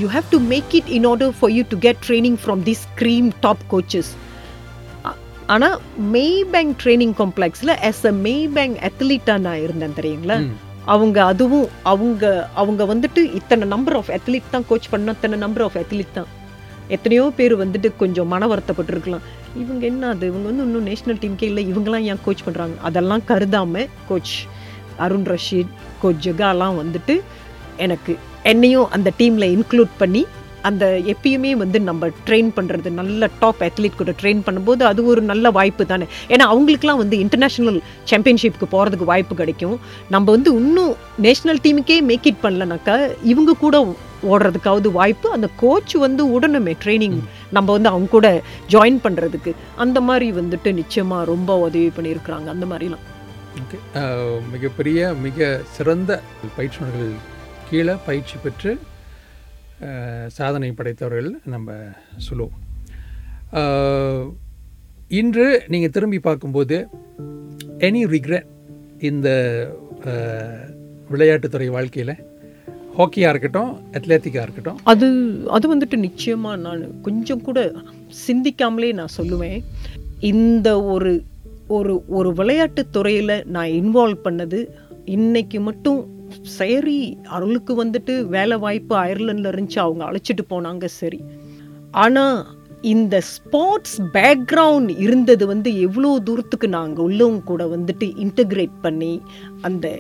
You 0.01 0.09
have 0.15 0.27
to 0.35 0.41
make 0.53 0.75
it 0.79 0.91
in 0.97 1.07
order 1.11 1.35
for 1.39 1.53
you 1.59 1.63
to 1.75 1.79
get 1.87 2.01
training 2.09 2.39
from 2.43 2.63
this 2.71 2.85
cream 3.03 3.29
top 3.47 3.65
coaches 3.75 4.11
ஆனால் 5.53 5.77
மெய் 6.15 6.41
பேங்க் 6.53 6.75
ட்ரைனிங் 6.81 7.15
காம்ப்ளெக்ஸில் 7.21 7.73
as 7.89 7.99
a 8.11 8.13
மெய் 8.25 8.49
பேங்க் 8.57 8.79
அத்லீட்டாக 8.89 9.45
நான் 9.47 9.63
இருந்தேன் 9.67 9.95
தெரியுங்களா. 9.99 10.37
அவங்க 10.95 11.19
அதுவும் 11.31 11.69
அவங்க 11.93 12.25
அவங்க 12.61 12.83
வந்துட்டு 12.91 13.23
இத்தனை 13.39 13.65
நம்பர் 13.73 13.97
ஆஃப் 14.01 14.11
அத்லீட் 14.17 14.53
தான் 14.55 14.67
கோச் 14.71 14.91
பண்ண 14.93 15.15
இத்தனை 15.17 15.39
நம்பர் 15.45 15.65
ஆஃப் 15.67 15.79
அத்லீட் 15.83 16.15
தான். 16.19 16.29
எத்தனையோ 16.97 17.25
பேர் 17.39 17.55
வந்துட்டு 17.63 17.89
கொஞ்சம் 18.03 18.31
மன 18.33 18.47
வருத்தப்பட்டிருக்கலாம். 18.53 19.25
இவங்க 19.63 19.83
என்ன 19.93 20.09
அது? 20.15 20.25
இவங்க 20.31 20.47
வந்து 20.51 20.65
இன்னும் 20.67 20.89
நேஷனல் 20.91 21.21
டீமுக்கே 21.23 21.49
இல்லை 21.51 21.65
இவங்கெல்லாம் 21.73 22.07
ஏன் 22.13 22.23
கோச் 22.27 22.45
பண்ணுறாங்க 22.47 22.77
அதெல்லாம் 22.89 23.25
கருதாம 23.31 23.85
கோச் 24.11 24.37
அருண் 25.07 25.29
ரஷீத் 25.33 25.75
கோச் 26.03 26.23
ஜெகாலாம் 26.27 26.79
வந்துட்டு 26.83 27.17
எனக்கு 27.87 28.13
என்னையும் 28.53 28.91
அந்த 28.97 29.09
டீமில் 29.21 29.53
இன்க்ளூட் 29.57 29.95
பண்ணி 30.03 30.23
அந்த 30.71 30.85
எப்பயுமே 31.13 31.53
வந்து 31.63 31.79
நம்ம 31.89 32.11
ட்ரெயின் 32.27 32.51
பண்ணுறது 32.59 32.91
நல்ல 33.01 33.31
டாப் 33.43 33.63
அத்லீட் 33.69 34.01
கூட 34.01 34.13
ட்ரெயின் 34.23 34.43
பண்ணும்போது 34.49 34.83
அது 34.91 35.01
ஒரு 35.13 35.23
நல்ல 35.31 35.51
வாய்ப்பு 35.59 35.87
தானே. 35.93 36.09
ஏன்னா 36.33 36.47
அவங்களுக்குலாம் 36.53 37.03
வந்து 37.03 37.19
இன்டர்நேஷ்னல் 37.25 37.81
சாம்பியன்ஷிப்க்கு 38.11 38.69
போகிறதுக்கு 38.75 39.13
வாய்ப்பு 39.13 39.37
கிடைக்கும். 39.43 39.79
நம்ம 40.17 40.27
வந்து 40.37 40.53
இன்னும் 40.61 40.93
நேஷனல் 41.27 41.63
டீமுக்கே 41.67 41.99
மேக் 42.11 42.29
இட் 42.33 42.45
பண்ணலனாக்கா 42.45 42.97
இவங்க 43.33 43.59
கூட 43.65 43.77
ஓடுறதுக்காவது 44.33 44.89
வாய்ப்பு 44.99 45.29
அந்த 45.35 45.49
கோச் 45.63 45.93
வந்து 46.05 46.23
உடனே 46.37 46.75
ட்ரைனிங் 46.85 47.19
நம்ம 47.57 47.69
வந்து 47.77 47.91
அவங்க 47.93 48.09
கூட 48.17 48.29
ஜாயின் 48.73 48.99
பண்ணுறதுக்கு 49.05 49.53
அந்த 49.85 49.99
மாதிரி 50.09 50.29
வந்துட்டு 50.39 50.71
நிச்சயமாக 50.81 51.29
ரொம்ப 51.33 51.59
உதவி 51.67 51.91
பண்ணியிருக்கிறாங்க. 51.97 52.49
அந்த 52.55 52.67
மாதிரிலாம். 52.71 53.05
ஓகே 53.63 53.79
மிகப்பெரிய 54.55 55.01
மிக 55.27 55.47
சிறந்த 55.77 56.21
பயிற்றுனர்கள் 56.57 57.15
கீழே 57.71 57.95
பயிற்சி 58.09 58.37
பெற்று 58.43 58.73
சாதனை 60.37 60.71
படைத்தவர்கள் 60.73 61.31
நம்ம 61.45 61.77
சொல்லுவோம். 62.17 62.57
இன்று 65.21 65.47
நீங்கள் 65.69 65.91
திரும்பி 65.91 66.19
பார்க்கும்போது 66.19 66.79
எனி 67.79 68.03
ரிக்ரெட் 68.15 68.49
இந்த 68.99 69.29
விளையாட்டுத்துறை 71.11 71.69
வாழ்க்கையில்? 71.77 72.15
ஹாக்கியாக 72.99 73.33
இருக்கட்டும் 73.33 73.71
அத்லெட்டிக்காக 73.93 74.45
இருக்கட்டும். 74.47 74.79
அது 74.83 75.07
அது 75.47 75.67
வந்துட்டு 75.75 75.97
நிச்சயமாக 75.97 76.63
நான் 76.67 77.01
கொஞ்சம் 77.03 77.43
கூட 77.43 77.73
சிந்திக்காமலே 78.27 78.91
நான் 78.93 79.17
சொல்லுவேன். 79.17 79.59
இந்த 80.33 80.69
ஒரு 80.83 81.13
ஒரு 81.77 81.95
ஒரு 82.19 82.31
விளையாட்டு 82.35 82.83
துறையில் 82.91 83.37
நான் 83.47 83.75
இன்வால்வ் 83.81 84.25
பண்ணது 84.25 84.61
இன்னைக்கு 85.05 85.61
மட்டும் 85.61 85.99
சரி 86.43 87.19
அருளுக்கு 87.25 87.85
வந்துட்டு 87.85 88.27
வேலை 88.27 88.57
வாய்ப்பு 88.57 88.97
அயர்லண்டில் 88.97 89.51
இருந்துச்சு 89.53 89.79
அவங்க 89.79 90.05
அழைச்சிட்டு 90.05 90.45
போனாங்க 90.51 90.85
சரி. 90.85 91.21
ஆனால் 91.91 92.47
இந்த 92.83 93.21
ஸ்போர்ட்ஸ் 93.21 94.01
பேக்ரவுண்ட் 94.13 94.99
இருந்தது 94.99 95.47
வந்து 95.47 95.81
எவ்வளோ 95.81 96.19
தூரத்துக்கு 96.19 96.69
நாங்கள் 96.69 97.05
உள்ளவங்க 97.05 97.45
கூட 97.45 97.67
வந்துட்டு 97.67 98.07
இன்டகிரேட் 98.17 98.77
பண்ணி 98.83 99.23
அந்த 99.63 99.99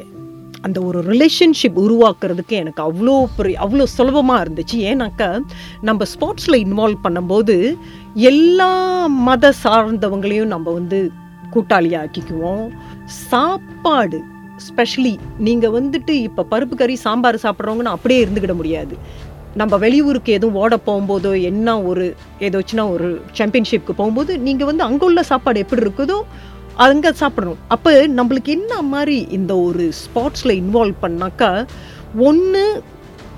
அந்த 0.62 0.80
ஒரு 0.80 1.02
ரிலேஷன்ஷிப் 1.02 1.76
உருவாக்குறதுக்கு 1.76 2.48
எனக்கு 2.48 2.82
அவ்வளோ 2.82 3.24
பெரிய 3.36 3.58
அவ்வளோ 3.60 3.82
சுலபமாக 3.82 4.44
இருந்துச்சு. 4.44 4.74
ஏன்னாக்கா 4.74 5.40
நம்ம 5.80 6.04
ஸ்போர்ட்ஸில் 6.04 6.62
இன்வால்வ் 6.64 7.04
பண்ணும்போது 7.04 7.76
எல்லா 8.14 9.06
மத 9.06 9.52
சார்ந்தவங்களையும் 9.64 10.46
நம்ம 10.46 10.70
வந்து 10.70 11.10
கூட்டாளியாக்கிக்குவோம். 11.54 12.72
சாப்பாடு 13.06 14.22
ஸ்பெஷலி 14.66 15.14
நீங்கள் 15.46 15.74
வந்துட்டு 15.78 16.14
இப்போ 16.28 16.42
பருப்பு 16.52 16.76
கறி 16.80 16.96
சாம்பார் 17.06 17.38
சாப்பிட்றவங்கன்னு 17.44 17.94
அப்படியே 17.94 18.20
இருந்துக்கிட 18.24 18.54
முடியாது. 18.60 18.96
நம்ம 19.60 19.76
வெளியூருக்கு 19.84 20.30
எதுவும் 20.38 20.58
ஓட 20.62 20.74
போகும்போதோ 20.86 21.32
என்ன 21.50 21.68
ஒரு 21.90 22.04
ஏதோச்சுன்னா 22.46 22.84
ஒரு 22.96 23.08
சாம்பியன்ஷிப்க்கு 23.38 23.94
போகும்போது 24.00 24.32
நீங்கள் 24.46 24.68
வந்து 24.70 24.86
அங்கே 24.88 25.04
உள்ள 25.08 25.22
சாப்பாடு 25.30 25.62
எப்படி 25.64 25.84
இருக்குதோ 25.86 26.18
அங்கே 26.86 27.10
சாப்பிடணும். 27.22 27.62
அப்போ 27.74 27.92
நம்மளுக்கு 28.18 28.50
என்ன 28.58 28.82
மாதிரி 28.92 29.16
இந்த 29.38 29.52
ஒரு 29.68 29.86
ஸ்போர்ட்ஸில் 30.02 30.54
இன்வால்வ் 30.62 31.02
பண்ணாக்கா 31.04 31.50
ஒன்று 32.28 32.64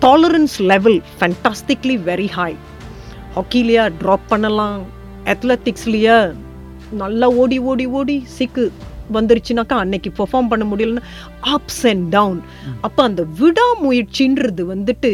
tolerance 0.05 0.57
level 0.73 0.99
fantastically 1.17 1.97
very 2.11 2.29
high 2.37 2.53
ஹாக்கிலேயா 3.37 3.87
drop 4.03 4.31
பண்ணலாம் 4.33 4.79
அத்லெட்டிக்ஸ்லேயா 5.33 6.19
நல்லா 7.03 7.27
ஓடி 7.43 7.59
ஓடி 7.71 7.87
ஓடி 7.99 8.17
சிக்கு 8.37 8.65
வந்துருச்சுனாக்கா 9.13 9.77
அன்னைக்கு 9.83 10.11
பெர்ஃபார்ம் 10.19 10.51
பண்ண 10.51 10.65
முடியலன்னா 10.65 11.05
அப்ஸ் 11.55 11.85
அண்ட் 11.91 12.09
டவுன் 12.09 12.41
அப்போ 12.81 13.03
அந்த 13.03 13.23
விடாமுயற்சின்றது 13.41 14.65
வந்துட்டு 14.75 15.13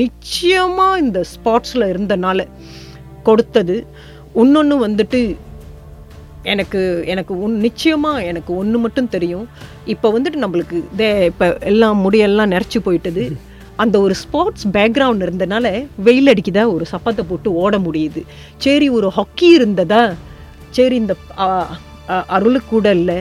நிச்சயமாக 0.00 0.98
இந்த 0.98 1.20
ஸ்பாட்ஸில் 1.34 1.90
இருந்தனால 1.92 2.46
கொடுத்தது. 3.22 3.86
இன்னொன்று 4.34 4.76
வந்துட்டு 4.86 5.20
எனக்கு 6.42 6.80
எனக்கு 7.06 7.32
ஒன் 7.42 7.56
நிச்சயமாக 7.56 8.24
எனக்கு 8.24 8.56
ஒன்று 8.56 8.78
மட்டும் 8.78 9.08
தெரியும். 9.08 9.46
இப்போ 9.84 10.08
வந்துட்டு 10.16 10.38
நம்மளுக்கு 10.44 10.76
தே 10.98 11.08
இப்போ 11.24 11.46
எல்லாம் 11.60 11.98
முடியெல்லாம் 12.04 12.52
நிறச்சி 12.54 12.78
போயிட்டது. 12.84 13.24
அந்த 13.82 13.96
ஒரு 14.00 14.14
ஸ்போர்ட்ஸ் 14.14 14.66
பேக்ரவுண்ட் 14.72 15.24
இருந்தனால 15.26 15.66
வெயில் 15.96 16.30
அடிக்குதா 16.32 16.64
ஒரு 16.74 16.84
சப்பாத்தை 16.92 17.22
போட்டு 17.28 17.50
ஓட 17.52 17.78
முடியுது. 17.78 18.22
சரி 18.56 18.88
ஒரு 18.88 19.08
ஹாக்கி 19.08 19.48
இருந்ததா? 19.58 20.02
சரி 20.70 20.96
இந்த 20.96 21.14
ஆ, 22.10 22.38
கூட 22.68 22.90
இல்லை 22.90 23.18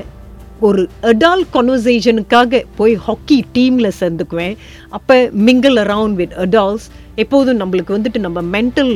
ஒரு 0.60 0.82
அடால் 1.02 1.44
கான்வர்சேஷனுக்காக 1.54 2.64
போய் 2.76 3.00
ஹாக்கி 3.08 3.46
டீமில் 3.54 3.98
சேர்ந்துக்குவேன். 4.00 4.56
அப்போ 4.90 5.16
மிங்கிள் 5.46 5.78
அரவுண்ட் 5.80 6.14
வித் 6.14 6.34
அடால்ஸ் 6.38 6.86
எப்போதும் 7.16 7.60
நம்மளுக்கு 7.62 7.98
வந்துட்டு 7.98 8.18
நம்ம 8.18 8.42
மென்டல் 8.52 8.94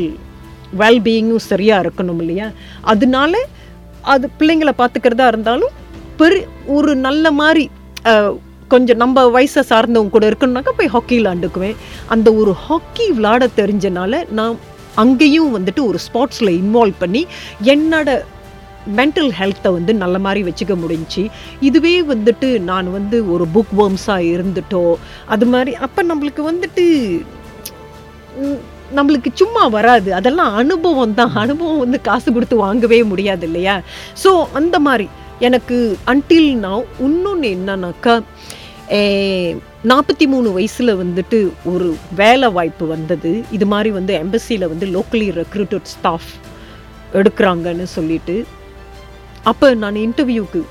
வெல்பீயிங்கும் 0.77 1.47
சரியாக 1.47 1.83
இருக்கணும் 1.83 2.19
இல்லையா? 2.19 2.47
அதனால 2.81 3.33
அது 4.05 4.29
பிள்ளைங்களை 4.39 4.73
பார்த்துக்கிறதா 4.77 5.27
இருந்தாலும் 5.27 5.73
பெரு 6.17 6.39
ஒரு 6.67 6.95
நல்ல 6.95 7.31
மாதிரி 7.31 7.63
கொஞ்சம் 8.67 8.97
நம்ம 8.97 9.23
வயசை 9.31 9.62
சார்ந்தவங்க 9.69 10.09
கூட 10.09 10.29
இருக்கணும்னாக்கா 10.29 10.71
போய் 10.77 10.88
ஹாக்கி 10.88 11.19
விளாண்டுக்குவேன் 11.19 11.75
அந்த 12.07 12.33
ஒரு 12.33 12.51
ஹாக்கி 12.62 13.12
விளாட 13.12 13.47
தெரிஞ்சனால 13.57 14.31
நான் 14.31 14.55
அங்கேயும் 14.95 15.55
வந்துட்டு 15.57 15.81
ஒரு 15.85 16.00
ஸ்போர்ட்ஸில் 16.05 16.59
இன்வால்வ் 16.59 16.93
பண்ணி 17.00 17.21
என்னோட 17.63 18.09
மென்டல் 18.99 19.31
ஹெல்த்தை 19.39 19.69
வந்து 19.77 19.93
நல்ல 20.03 20.17
மாதிரி 20.25 20.41
வச்சுக்க 20.49 20.75
முடிஞ்சுச்சு. 20.83 21.23
இதுவே 21.69 21.95
வந்துட்டு 22.13 22.49
நான் 22.69 22.89
வந்து 22.97 23.19
ஒரு 23.35 23.47
புக் 23.55 23.73
வேர்ம்ஸாக 23.79 24.29
இருந்துட்டோ 24.35 24.83
அது 25.35 25.47
மாதிரி 25.53 25.73
அப்போ 25.87 26.03
நம்மளுக்கு 26.11 26.43
வந்துட்டு 26.51 26.85
நம்மளுக்கு 28.97 29.29
சும்மா 29.41 29.61
வராது. 29.75 30.09
அதெல்லாம் 30.17 30.55
அனுபவம் 30.61 31.15
தான். 31.19 31.35
அனுபவம் 31.43 31.83
வந்து 31.83 31.99
காசு 32.07 32.27
கொடுத்து 32.33 32.55
வாங்கவே 32.65 32.99
முடியாது 33.11 33.45
இல்லையா? 33.49 33.75
ஸோ 34.23 34.31
அந்த 34.59 34.75
மாதிரி. 34.87 35.07
எனக்கு 35.47 35.77
அன்டில் 36.11 36.49
நான் 36.65 36.89
இன்னொன்று 37.07 37.47
என்னன்னாக்கா 37.55 38.13
நாற்பத்தி 39.91 40.25
மூணு 40.33 40.49
வயசில் 40.55 40.99
வந்துட்டு 41.01 41.37
ஒரு 41.71 41.87
வேலை 42.19 42.47
வாய்ப்பு 42.57 42.85
வந்தது. 42.93 43.31
இது 43.55 43.65
மாதிரி 43.73 43.89
வந்து 43.97 44.13
எம்பசியில் 44.23 44.71
வந்து 44.73 44.85
லோக்கலி 44.95 45.27
ரெக்ரூட்டட் 45.39 45.89
ஸ்டாஃப் 45.93 46.29
எடுக்கிறாங்கன்னு 47.19 47.87
சொல்லிட்டு. 47.97 48.35
அப்போ 49.43 49.73
நான் 49.73 49.95
இன்டர்வியூக்கு 49.95 50.62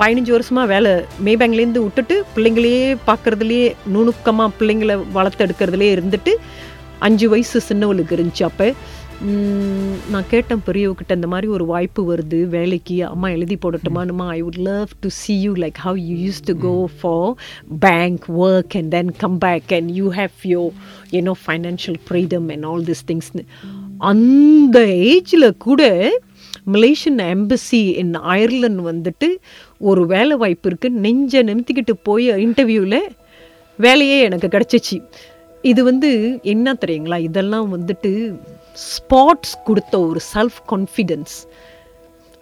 பதினஞ்சு 0.00 0.30
வருஷமாக 0.30 0.66
வேலை 0.66 0.92
மேபேங்க்லேருந்து 1.24 1.82
விட்டுட்டு 1.84 2.24
பிள்ளைங்களையே 2.36 2.96
பார்க்குறதுலையே 3.06 3.66
நுணுக்கமாக 3.94 4.56
பிள்ளைங்களை 4.60 4.96
வளர்த்து 5.12 5.44
எடுக்கிறதுலே 5.46 5.88
இருந்துட்டு 5.96 6.34
அஞ்சு 6.98 7.28
வயசு 7.28 7.60
சின்னவளுக்கு 7.68 8.16
இருந்துச்சு. 8.16 8.42
அப்போ 8.42 8.74
நான் 10.12 10.28
கேட்டேன் 10.28 10.62
பெரியவகிட்ட 10.66 11.14
இந்த 11.14 11.26
மாதிரி 11.26 11.48
ஒரு 11.52 11.64
வாய்ப்பு 11.66 12.02
வருது 12.10 12.38
வேலைக்கு 12.48 13.04
அம்மா 13.04 13.28
எழுதி 13.28 13.58
போடட்டுமானுமா? 13.62 14.26
I 14.28 14.42
would 14.42 14.60
love 14.68 14.92
to 15.00 15.08
see 15.08 15.34
you 15.40 15.52
like 15.54 15.78
how 15.86 15.98
you 15.98 16.16
use 16.26 16.40
to 16.44 16.54
go 16.58 16.88
for 17.00 17.34
bank 17.80 18.24
work 18.46 18.76
and 18.80 18.90
then 18.90 19.12
come 19.16 19.38
back 19.38 19.72
and 19.78 19.90
you 19.90 20.08
have 20.12 20.46
your 20.54 20.62
you 21.12 21.34
financial 21.46 22.00
freedom 22.08 22.48
and 22.54 22.64
all 22.64 22.84
this 22.84 23.04
திங்ஸ்னு 23.06 23.44
அந்த 23.98 24.78
ஏஜில் 24.86 25.56
கூட 25.58 25.82
மலேசியன் 26.66 27.20
எம்பசி 27.34 27.82
இன் 28.02 28.14
Ireland 28.32 28.84
வந்துட்டு 28.92 29.28
ஒரு 29.78 30.04
வேலை 30.06 30.36
வாய்ப்பு 30.36 30.70
இருக்குது 30.70 31.00
நெஞ்சை 31.06 31.42
நிமித்திக்கிட்டு 31.50 31.96
போய் 32.02 32.28
இன்டர்வியூவில் 32.46 33.02
வேலையே 33.78 34.20
எனக்கு 34.28 34.48
கிடச்சிச்சு. 34.54 34.98
இது 35.62 35.80
வந்து 35.84 36.10
என்ன 36.42 36.72
தெரியுங்களா? 36.84 37.18
இதெல்லாம் 37.28 37.68
வந்துட்டு 37.76 38.12
ஸ்பாட்ஸ் 38.88 39.54
கொடுத்த 39.64 39.94
ஒரு 40.00 40.20
செல்ஃப் 40.34 40.60
கான்ஃபிடென்ஸ் 40.72 41.34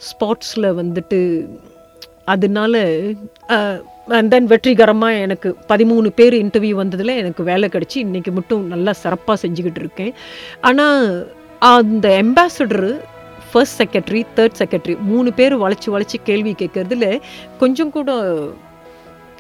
ஸ்பாட்ஸில் 0.09 0.69
வந்துட்டு 0.81 1.21
அதனால 2.25 2.83
அண்ட் 4.17 4.31
தென் 4.33 4.49
வெற்றிகரமாக 4.53 5.23
எனக்கு 5.25 5.49
பதிமூணு 5.69 6.09
பேர் 6.19 6.35
இன்டர்வியூ 6.35 6.75
வந்ததில் 6.83 7.19
எனக்கு 7.23 7.43
வேலை 7.43 7.69
கிடச்சி. 7.73 7.97
இன்றைக்கி 8.07 8.31
மட்டும் 8.31 8.63
நல்லா 8.67 8.93
சிறப்பாக 8.93 9.47
செஞ்சுக்கிட்டு 9.47 9.81
இருக்கேன். 9.85 10.13
ஆனால் 10.61 11.33
அந்த 11.59 12.09
ambassador 12.25 12.93
first 13.51 13.79
secretary 13.81 14.23
third 14.37 14.59
secretary 14.61 14.95
மூணு 15.11 15.29
பேர் 15.39 15.55
வளைச்சி 15.65 15.89
வளைச்சி 15.95 16.19
கேள்வி 16.29 16.53
கேட்குறதுல 16.63 17.07
கொஞ்சம் 17.63 17.93
கூட 17.97 18.17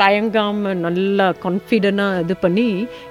தயங்காமல் 0.02 0.80
நல்லா 0.86 1.26
கான்ஃபிடென்ட்டாக 1.44 2.20
இது 2.24 2.34
பண்ணி 2.44 2.66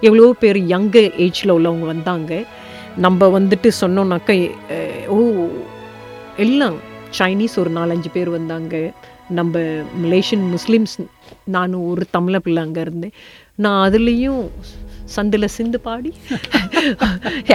எவ்வளோ 0.07 0.27
பேர் 0.43 0.59
யங்க 0.73 0.97
ஏஜில் 1.25 1.55
உள்ளவங்க 1.55 1.85
வந்தாங்க. 1.93 2.31
நம்ம 3.05 3.27
வந்துட்டு 3.37 3.69
சொன்னோம்னாக்கா 3.81 4.35
ஓ 5.15 5.17
எல்லாம் 6.45 6.77
சைனீஸ் 7.17 7.55
ஒரு 7.61 7.71
நாலஞ்சு 7.79 8.09
பேர் 8.15 8.29
வந்தாங்க. 8.37 8.75
நம்ம 9.37 9.59
மலேசியன் 10.03 10.45
முஸ்லீம்ஸ் 10.55 10.97
நானும் 11.55 11.85
ஒரு 11.91 12.03
தமிழ 12.17 12.35
பிள்ளை 12.45 12.61
அங்கே 12.65 12.81
இருந்தேன். 12.87 13.15
நான் 13.63 13.81
அதுலேயும் 13.87 14.43
சந்தில் 15.15 15.47
சிந்து 15.55 15.79
பாடி. 15.87 16.11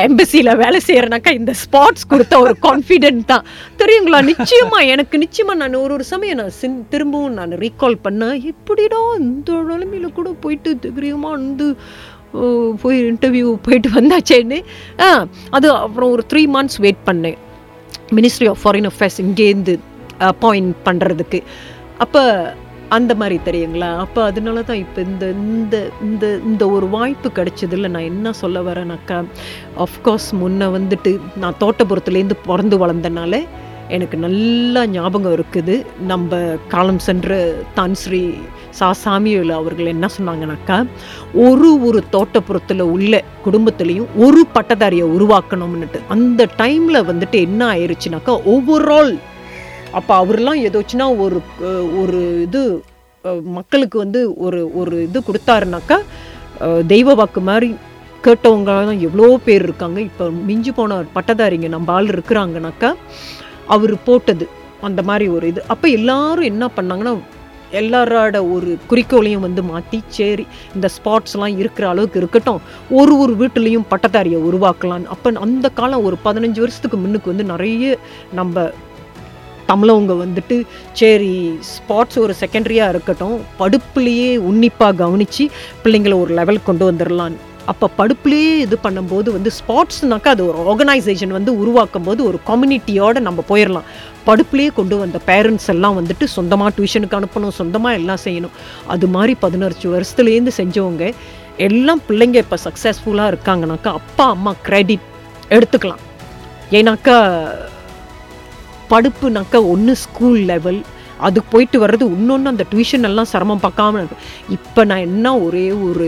எம்பசியில் 0.05 0.59
வேலை 0.63 0.79
செய்கிறனாக்கா 0.89 1.33
இந்த 1.41 1.53
ஸ்பாட்ஸ் 1.63 2.09
கொடுத்த 2.13 2.41
ஒரு 2.45 2.55
கான்ஃபிடென்ட் 2.67 3.25
தான். 3.33 3.45
தெரியுங்களா? 3.83 4.21
நிச்சயமாக 4.31 4.89
எனக்கு 4.95 5.19
நிச்சயமாக 5.25 5.59
நான் 5.61 5.79
ஒரு 5.85 5.95
ஒரு 5.99 6.07
சமயம் 6.13 6.41
நான் 6.43 6.57
சின் 6.61 6.81
திரும்பவும் 6.95 7.37
நான் 7.41 7.55
ரீகால் 7.65 7.99
பண்ணேன். 8.07 8.37
எப்படிடா 8.53 9.03
இந்த 9.27 9.53
நிலைமையில 9.71 10.11
கூட 10.19 10.31
போயிட்டு 10.47 10.73
தைரியமாக 10.87 11.37
வந்து 11.39 11.69
போய் 12.83 12.99
இன்டர்வியூ 13.13 13.49
போயிட்டு 13.67 13.89
வந்தாச்சேன்னு. 13.99 14.59
ஆ 15.05 15.09
அது 15.57 15.69
அப்புறம் 15.85 16.13
ஒரு 16.17 16.25
த்ரீ 16.33 16.43
மந்த்ஸ் 16.57 16.81
வெயிட் 16.85 17.03
பண்ணேன். 17.09 17.39
மினிஸ்ட்ரி 18.19 18.49
ஆஃப் 18.53 18.63
ஃபாரின் 18.63 18.89
அஃபேர்ஸ் 18.91 19.19
இங்கேருந்து 19.25 19.75
அப்பாயின்ட் 20.31 20.75
பண்ணுறதுக்கு 20.87 21.41
அப்போ 22.05 22.23
அந்த 22.97 23.13
மாதிரி 23.21 23.37
தெரியுங்களா? 23.49 23.89
அப்போ 24.05 24.21
அதனால 24.31 24.63
தான் 24.69 24.81
இப்போ 24.85 25.01
இந்த 25.11 25.25
இந்த 25.45 25.77
இந்த 26.09 26.25
இந்த 26.51 26.65
ஒரு 26.77 26.87
வாய்ப்பு 26.97 27.29
கிடைச்சதில்ல 27.39 27.93
நான் 27.95 28.11
என்ன 28.13 28.33
சொல்ல 28.43 28.61
வரேனாக்கா 28.69 29.19
ஆஃப்கோர்ஸ் 29.87 30.31
முன்னே 30.43 30.69
வந்துட்டு 30.79 31.13
நான் 31.43 31.61
தோட்டப்புறத்துலேருந்து 31.65 32.39
பிறந்து 32.49 32.79
வளர்ந்தனால 32.85 33.41
எனக்கு 33.97 34.17
நல்லா 34.25 34.83
ஞாபகம் 34.97 35.35
இருக்குது. 35.37 35.75
நம்ம 36.11 36.37
காலம் 36.75 37.01
சென்ற 37.07 37.31
தான் 37.79 37.97
ஸ்ரீ 38.03 38.21
சா 38.79 38.89
சாமியல் 39.03 39.51
அவர்கள் 39.59 39.91
என்ன 39.95 40.07
சொன்னாங்கனாக்கா 40.17 40.77
ஒரு 41.47 41.71
ஒரு 41.89 42.01
தோட்டப்புறத்தில் 42.15 42.85
உள்ள 42.95 43.21
குடும்பத்துலேயும் 43.47 44.13
ஒரு 44.27 44.43
பட்டதாரியை 44.55 45.09
உருவாக்கணும்னுட்டு. 45.17 46.01
அந்த 46.15 46.47
டைமில் 46.63 47.07
வந்துட்டு 47.11 47.39
என்ன 47.49 47.61
ஆயிருச்சுனாக்கா 47.75 48.35
ஓவரால் 48.55 49.13
அப்போ 49.99 50.13
அவர்லாம் 50.23 50.61
ஏதோச்சுன்னா 50.69 51.07
ஒரு 51.25 51.39
ஒரு 52.03 52.21
இது 52.47 52.63
மக்களுக்கு 53.59 53.97
வந்து 54.05 54.21
ஒரு 54.45 54.61
ஒரு 54.81 54.97
இது 55.09 55.19
கொடுத்தாருனாக்கா 55.27 55.99
தெய்வ 56.93 57.15
வாக்கு 57.21 57.41
மாதிரி 57.51 57.69
கேட்டவங்க 58.25 58.73
தான் 58.89 59.05
எவ்வளோ 59.07 59.29
பேர் 59.47 59.65
இருக்காங்க. 59.69 59.99
இப்போ 60.09 60.25
மிஞ்சி 60.49 60.73
போன 60.79 60.99
பட்டதாரிங்க 61.17 61.69
நம்ம 61.75 61.93
ஆள் 61.93 62.11
இருக்கிறாங்கனாக்கா 62.15 62.91
அவர் 63.75 63.95
போட்டது 64.09 64.47
அந்த 64.89 65.01
மாதிரி 65.09 65.27
ஒரு 65.37 65.47
இது. 65.53 65.61
அப்போ 65.73 65.87
எல்லாரும் 65.99 66.51
என்ன 66.53 66.65
பண்ணாங்கன்னா 66.77 67.13
எல்லாரோட 67.81 68.39
ஒரு 68.55 68.71
குறிக்கோளையும் 68.89 69.45
வந்து 69.47 69.63
மாற்றி 69.71 69.99
சரி 70.17 70.45
இந்த 70.77 70.87
ஸ்பாட்ஸ்லாம் 70.97 71.59
இருக்கிற 71.61 71.85
அளவுக்கு 71.93 72.21
இருக்கட்டும் 72.23 72.61
ஒரு 73.01 73.15
ஒரு 73.25 73.35
வீட்டுலேயும் 73.43 73.87
பட்டதாரியை 73.93 74.41
உருவாக்கலாம் 74.49 75.07
அப்போ 75.15 75.33
அந்த 75.47 75.69
காலம் 75.79 76.07
ஒரு 76.09 76.17
பதினஞ்சு 76.27 76.63
வருஷத்துக்கு 76.65 76.99
முன்னுக்கு 77.05 77.33
வந்து 77.33 77.47
நிறைய 77.53 77.95
நம்ம 78.41 78.65
தமிழவங்க 79.71 80.17
வந்துட்டு 80.25 80.57
சரி 81.01 81.33
ஸ்பாட்ஸ் 81.71 82.19
ஒரு 82.25 82.35
செகண்டரியாக 82.41 82.93
இருக்கட்டும் 82.95 83.39
படுப்புலேயே 83.61 84.31
உன்னிப்பாக 84.51 84.99
கவனித்து 85.05 85.47
பிள்ளைங்களை 85.85 86.19
ஒரு 86.25 86.35
லெவல் 86.41 86.67
கொண்டு 86.69 86.87
வந்துடலாம் 86.91 87.39
அப்போ 87.71 87.87
படுப்புலேயே 87.99 88.55
இது 88.63 88.77
பண்ணும்போது 88.85 89.29
வந்து 89.35 89.51
ஸ்பாட்ஸ்னாக்கா 89.59 90.31
அது 90.35 90.43
ஒரு 90.51 90.59
ஆர்கனைசேஷன் 90.71 91.35
வந்து 91.37 91.51
உருவாக்கும் 91.63 92.07
போது 92.07 92.21
ஒரு 92.29 92.39
கம்யூனிட்டியோடு 92.49 93.19
நம்ம 93.27 93.45
போயிடலாம் 93.51 93.87
படுப்புலேயே 94.29 94.71
கொண்டு 94.79 94.97
வந்த 95.03 95.19
பேரண்ட்ஸ் 95.29 95.69
எல்லாம் 95.75 95.99
வந்துட்டு 95.99 96.25
சொந்தமாக 96.37 96.73
டியூஷனுக்கு 96.77 97.19
அனுப்பணும் 97.19 97.57
சொந்தமாக 97.61 97.99
எல்லாம் 98.01 98.23
செய்யணும். 98.25 98.57
அது 98.95 99.09
மாதிரி 99.17 99.35
பதினஞ்சு 99.45 99.89
வருஷத்துலேருந்து 99.95 100.55
செஞ்சவங்க 100.61 101.07
எல்லாம் 101.67 102.03
பிள்ளைங்க 102.09 102.39
இப்போ 102.45 102.59
சக்ஸஸ்ஃபுல்லாக 102.67 103.33
இருக்காங்கனாக்கா 103.33 103.93
அப்பா 104.01 104.27
அம்மா 104.37 104.55
க்ரெடிட் 104.69 105.07
எடுத்துக்கலாம். 105.57 106.03
ஏன்னாக்கா 106.79 107.17
படுப்புனாக்கா 108.93 109.59
ஒன்று 109.69 109.95
ஸ்கூல் 109.97 110.41
லெவல் 110.45 110.81
அது 111.21 111.41
போயிட்டு 111.51 111.77
வர்றது 111.83 112.05
இன்னொன்று 112.17 112.49
அந்த 112.49 112.65
டியூஷன் 112.71 113.07
எல்லாம் 113.09 113.29
சிரமம் 113.33 113.63
பார்க்காம. 113.63 114.05
இப்போ 114.49 114.85
நான் 114.85 114.99
என்ன 115.01 115.27
ஒரே 115.39 115.67
ஒரு 115.89 116.07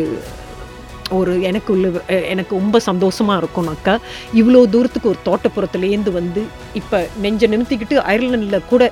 ஒரு 1.10 1.32
எனக்கு 1.42 1.70
உள்ள 1.72 1.86
எனக்கு 2.28 2.52
ரொம்ப 2.54 2.76
சந்தோஷமாக 2.80 3.40
இருக்கும்னாக்கா 3.40 3.94
இவ்வளோ 4.34 4.62
தூரத்துக்கு 4.66 5.08
ஒரு 5.08 5.20
தோட்டப்புறத்துலேருந்து 5.24 6.12
வந்து 6.12 6.42
இப்போ 6.74 6.98
நெஞ்ச 7.20 7.46
நிமித்திக்கிட்டு 7.46 7.96
அயர்லாண்டில் 8.04 8.68
கூட 8.68 8.84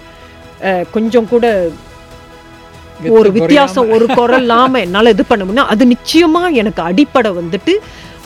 கொஞ்சம் 0.90 1.28
கூட 1.28 1.46
ஒரு 3.18 3.28
வித்தியாசம் 3.30 3.90
ஒரு 3.92 4.06
குரல் 4.14 4.42
இல்லாம 4.42 4.80
என்னால் 4.80 5.12
இது 5.12 5.24
பண்ண 5.24 5.42
முடியும் 5.44 5.70
அது 5.72 5.84
நிச்சயமா 5.86 6.42
எனக்கு 6.54 6.82
அடிப்படை 6.82 7.30
வந்துட்டு 7.32 7.74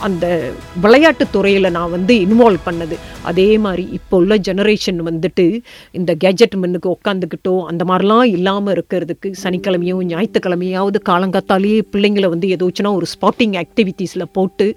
அந்த 0.01 0.53
விளையாட்டு 0.81 1.31
துறையில் 1.31 1.71
நான் 1.71 1.91
வந்து 1.91 2.15
இன்வால்வ் 2.15 2.67
பண்ணது. 2.67 2.97
அதே 3.23 3.59
மாதிரி 3.59 3.89
இப்போ 3.93 4.17
உள்ள 4.17 4.37
ஜெனரேஷன் 4.37 5.01
வந்துட்டு 5.03 5.61
இந்த 5.93 6.17
கேஜெட் 6.25 6.57
மண்ணுக்கு 6.57 6.97
உட்காந்துக்கிட்டோ 6.97 7.65
அந்த 7.65 7.85
மாதிரிலாம் 7.85 8.23
இல்லாமல் 8.23 8.75
இருக்கிறதுக்கு 8.75 9.33
சனிக்கிழமையோ 9.43 10.03
ஞாயிற்றுக்கிழமையாவது 10.03 11.01
காலங்காத்தாலேயே 11.09 11.81
பிள்ளைங்களை 11.93 12.29
வந்து 12.29 12.49
ஏதோச்சுன்னா 12.57 12.95
ஒரு 12.95 13.07
ஸ்பாட்டிங் 13.15 13.57
ஆக்டிவிட்டீஸில் 13.65 14.33
போட்டு 14.33 14.77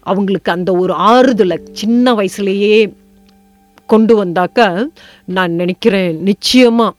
அவங்களுக்கு 0.00 0.52
அந்த 0.52 0.72
ஒரு 0.72 0.92
ஆறுதலை 0.92 1.58
சின்ன 1.72 2.14
வயசுலேயே 2.14 2.92
கொண்டு 3.86 4.24
வந்தாக்க 4.24 4.86
நான் 5.24 5.52
நினைக்கிறேன் 5.52 6.22
நிச்சயமாக 6.22 6.96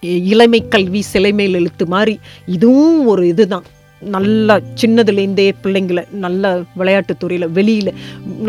இளமை 0.00 0.68
கல்வி 0.68 1.02
சிலைமையில் 1.12 1.54
எழுத்து 1.54 1.86
மாதிரி 1.86 2.18
இதுவும் 2.46 3.06
ஒரு 3.06 3.26
இதுதான். 3.26 3.81
நல்லா 4.14 4.54
சின்னதுலேருந்தே 4.80 5.46
பிள்ளைங்களை 5.64 6.02
நல்ல 6.24 6.52
விளையாட்டுத்துறையில் 6.80 7.46
வெளியில் 7.58 7.90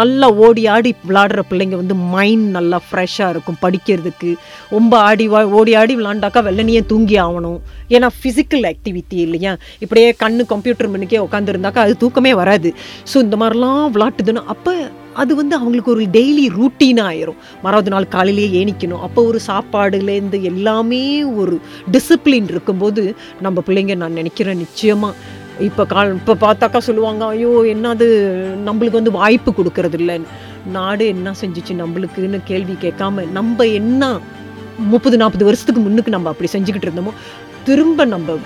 நல்லா 0.02 0.28
ஓடி 0.46 0.64
ஆடி 0.76 0.96
விளாடுற 1.10 1.42
பிள்ளைங்க 1.50 1.76
வந்து 1.82 1.96
மைண்ட் 1.96 2.48
நல்லா 2.58 2.80
ஃப்ரெஷ்ஷாக 2.88 3.34
இருக்கும் 3.34 3.60
படிக்கிறதுக்கு. 3.66 4.32
ரொம்ப 4.70 4.94
ஆடி 5.10 5.28
வா 5.28 5.42
ஓடி 5.60 5.76
ஆடி 5.82 5.96
விளாண்டாக்கா 6.00 6.44
வெள்ளனியே 6.50 6.86
தூங்கி 6.92 7.18
ஆகணும் 7.26 7.60
ஏன்னா 7.90 8.10
ஃபிசிக்கல் 8.20 8.66
ஆக்டிவிட்டி 8.72 9.18
இல்லையா? 9.26 9.58
இப்படியே 9.80 10.16
கண்ணு 10.24 10.46
கம்ப்யூட்டர் 10.54 10.94
மணிக்கே 10.96 11.22
உட்காந்துருந்தாக்கா 11.28 11.84
அது 11.86 11.96
தூக்கமே 11.98 12.34
வராது. 12.42 12.74
ஸோ 13.14 13.18
இந்த 13.18 13.38
மாதிரிலாம் 13.44 13.86
விளாட்டுதுன்னா 13.98 14.44
அப்போ 14.56 14.74
அது 15.22 15.36
வந்து 15.36 15.56
அவங்களுக்கு 15.56 15.92
ஒரு 15.92 16.06
டெய்லி 16.16 16.46
ரூட்டீனாக 16.60 17.10
ஆயிரும். 17.10 17.40
மறாவது 17.64 17.90
நாள் 17.94 18.08
காலையிலேயே 18.08 18.50
ஏணிக்கணும். 18.60 19.04
அப்போ 19.08 19.24
ஒரு 19.24 19.40
சாப்பாடுலேருந்து 19.48 20.42
எல்லாமே 20.42 21.24
ஒரு 21.24 21.60
டிசிப்ளின் 21.92 22.50
இருக்கும்போது 22.54 23.16
நம்ம 23.42 23.64
பிள்ளைங்க 23.68 23.96
நான் 23.96 24.20
நினைக்கிறேன் 24.22 24.58
நிச்சயமாக 24.58 25.42
இப்போ 25.60 25.86
கால் 25.86 26.16
இப்போ 26.16 26.34
பார்த்தாக்கா 26.34 26.78
சொல்லுவாங்க 26.78 27.26
ஐயோ 27.26 27.50
என்னது? 27.50 28.06
நம்மளுக்கு 28.66 28.92
வந்து 28.92 29.12
வாய்ப்பு 29.12 29.52
கொடுக்கறது 29.52 29.94
இல்லை 29.94 30.22
நாடு 30.66 31.08
என்ன 31.08 31.34
செஞ்சுச்சு 31.42 31.74
நம்மளுக்குன்னு 31.76 32.40
கேள்வி 32.46 32.74
கேட்காம 32.74 33.32
நம்ம 33.32 33.66
என்ன 33.66 34.20
முப்பது 34.78 35.18
நாற்பது 35.18 35.46
வருஷத்துக்கு 35.46 35.82
முன்னுக்கு 35.82 36.10
நம்ம 36.10 36.30
அப்படி 36.30 36.50
செஞ்சுக்கிட்டு 36.54 36.88
இருந்தோமோ 36.88 37.12
திரும்ப 37.64 38.06
நம்ம 38.06 38.38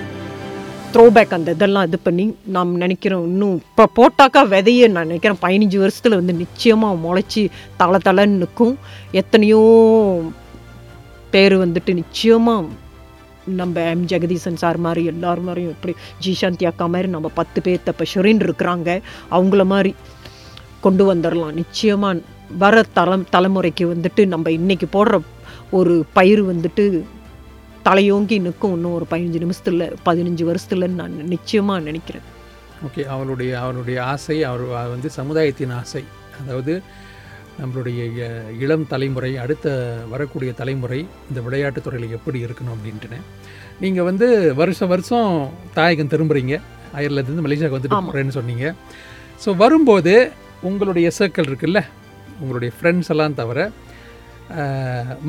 த்ரோபேக் 0.93 1.34
அந்த 1.34 1.52
இதெல்லாம் 1.52 1.86
இது 1.88 2.00
பண்ணி 2.00 2.36
நாம் 2.46 2.76
நினைக்கிறோம் 2.76 3.26
இன்னும் 3.26 3.56
இப்போ 3.56 3.89
போட்டாக்கா 3.96 4.48
விதைய 4.50 4.88
நான் 4.88 5.06
நினைக்கிறேன் 5.06 5.39
பதினஞ்சு 5.41 5.78
வருஷத்தில் 5.78 6.15
வந்து 6.15 6.34
நிச்சயமாக 6.34 6.96
முளைச்சி 6.96 7.50
தலை 7.78 8.00
தலைன்னு 8.06 8.28
நிற்கும். 8.28 8.78
எத்தனையோ 9.12 9.62
பேர் 11.32 11.58
வந்துட்டு 11.58 11.93
நிச்சயமாக 11.93 12.65
நம்ம 13.48 13.82
எம் 13.90 14.06
ஜெகதீசன் 14.06 14.62
சார் 14.64 14.78
மாதிரி 14.78 15.06
எல்லார் 15.06 15.40
மாதிரியும் 15.40 15.72
எப்படி 15.72 15.94
ஜிசாந்தி 16.26 16.66
அக்கா 16.66 16.86
மாதிரி 16.86 17.10
நம்ம 17.10 17.32
பத்து 17.34 17.62
பேர் 17.62 17.84
தப்ப 17.84 18.06
ஷொரின் 18.14 18.44
இருக்கிறாங்க 18.46 19.02
அவங்கள 19.32 19.66
மாதிரி 19.66 19.96
கொண்டு 20.82 21.14
வந்துடலாம் 21.14 21.52
நிச்சயமாக 21.52 22.22
வர 22.58 22.84
தலம் 22.94 23.26
தலைமுறைக்கு 23.32 23.86
வந்துட்டு 23.94 24.26
நம்ம 24.26 24.50
இன்றைக்கி 24.50 24.88
போடுற 24.92 25.22
ஒரு 25.70 26.06
பயிர் 26.14 26.44
வந்துட்டு 26.46 27.06
தலையோங்கி 27.86 28.42
நிற்கும். 28.42 28.74
இன்னும் 28.74 28.94
ஒரு 28.94 29.06
பதினஞ்சு 29.12 29.40
நிமிஷத்தில் 29.44 29.98
பதினஞ்சு 30.06 30.44
வருஷத்துலன்னு 30.50 31.00
நான் 31.02 31.28
நிச்சயமாக 31.28 31.80
நினைக்கிறேன். 31.80 32.26
ஓகே 32.88 33.04
அவளுடைய 33.06 33.60
அவருடைய 33.62 34.04
ஆசை 34.04 34.44
அவர் 34.44 34.64
வந்து 34.66 35.10
சமுதாயத்தின் 35.10 35.70
ஆசை. 35.70 36.04
அதாவது 36.42 36.82
நம்மளுடைய 37.60 38.02
இளம் 38.63 38.88
தலைமுறை 38.93 39.32
அடுத்த 39.43 39.67
வரக்கூடிய 40.12 40.52
தலைமுறை 40.60 41.00
இந்த 41.30 41.39
விளையாட்டுத் 41.46 41.86
துறையில் 41.86 42.15
எப்படி 42.17 42.39
இருக்கணும் 42.46 42.76
அப்படின்ட்டுன்னு 42.76 43.20
நீங்கள் 43.84 44.08
வந்து 44.10 44.28
வருஷம் 44.60 44.91
வருஷம் 44.93 45.32
தாயகம் 45.78 46.12
திரும்புறீங்க. 46.13 46.56
அயர்லாந்துலேருந்து 46.98 47.46
மலேசியாவுக்கு 47.48 47.80
வந்துட்டு. 47.80 48.00
போகிறேன்னு 48.08 48.38
சொன்னீங்க. 48.39 48.65
ஸோ 49.43 49.50
வரும்போது 49.63 50.13
உங்களுடைய 50.70 51.08
சர்க்கிள் 51.17 51.50
இருக்குல்ல? 51.50 51.82
உங்களுடைய 52.41 52.72
ஃப்ரெண்ட்ஸ் 52.78 53.12
எல்லாம் 53.13 53.38
தவிர 53.41 53.60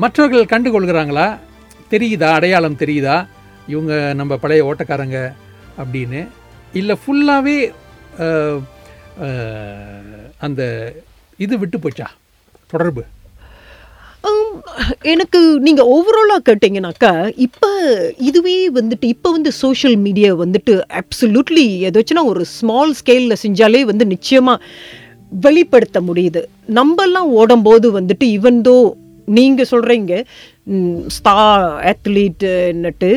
மற்றவர்கள் 0.03 0.51
கண்டுகொள்கிறாங்களா? 0.53 1.27
தெரியுதா? 1.93 2.29
அடையாளம் 2.37 2.81
தெரியுதா? 2.83 3.17
இவங்க 3.73 3.93
நம்ம 4.19 4.33
பழைய 4.43 4.67
ஓட்டக்காரங்க 4.69 5.19
அப்படின்னு. 5.81 6.21
இல்லை 6.79 6.95
ஃபுல்லாகவே 7.01 7.57
அந்த 10.47 10.61
இது 11.45 11.53
விட்டு 11.61 11.77
போச்சா? 11.83 12.07
தொடர்பு. 12.73 13.03
எனக்கு 15.11 15.39
நீங்கள் 15.65 15.89
ஓவராலாக 15.95 16.41
கேட்டிங்கனாக்கா 16.47 17.11
இப்போ 17.45 17.69
இதுவே 18.29 18.55
வந்துட்டு 18.77 19.05
இப்போ 19.13 19.29
வந்து 19.35 19.51
சோஷியல் 19.59 19.97
மீடியா 20.05 20.29
வந்துட்டு 20.41 20.73
அப்சல்யூட்லி 21.01 21.65
ஏதாச்சுன்னா 21.87 22.23
ஒரு 22.31 22.43
ஸ்மால் 22.55 22.93
ஸ்கேலில் 22.99 23.41
செஞ்சாலே 23.43 23.81
வந்து 23.91 24.05
நிச்சயமாக 24.13 24.65
வெளிப்படுத்த 25.45 25.99
முடியுது. 26.09 26.41
நம்மெல்லாம் 26.79 27.29
ஓடும்போது 27.39 27.89
வந்துட்டு 27.99 28.27
ஈவன் 28.37 28.59
தோ 28.67 28.75
நீங்கள் 29.37 29.69
சொல்கிறீங்க 29.71 30.13
ஸ்டா 31.17 31.35
ஆத்லீட்டுன்னுட்டு 31.91 33.11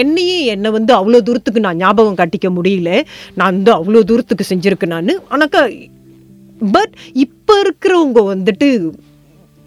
என்னையே 0.00 0.38
என்னை 0.54 0.70
வந்து 0.76 0.92
அவ்வளோ 0.98 1.18
தூரத்துக்கு 1.28 1.64
நான் 1.66 1.80
ஞாபகம் 1.84 2.20
காட்டிக்க 2.20 2.48
முடியல. 2.58 2.92
நான் 3.38 3.56
வந்து 3.58 3.72
அவ்வளோ 3.78 4.02
தூரத்துக்கு 4.10 4.50
செஞ்சுருக்கேன் 4.52 4.94
நான். 4.96 5.12
ஆனாக்கா 5.34 5.62
பட் 6.72 6.90
இப்போ 7.12 7.62
இருக்கிறவங்க 7.62 8.36
வந்துட்டு 8.36 8.92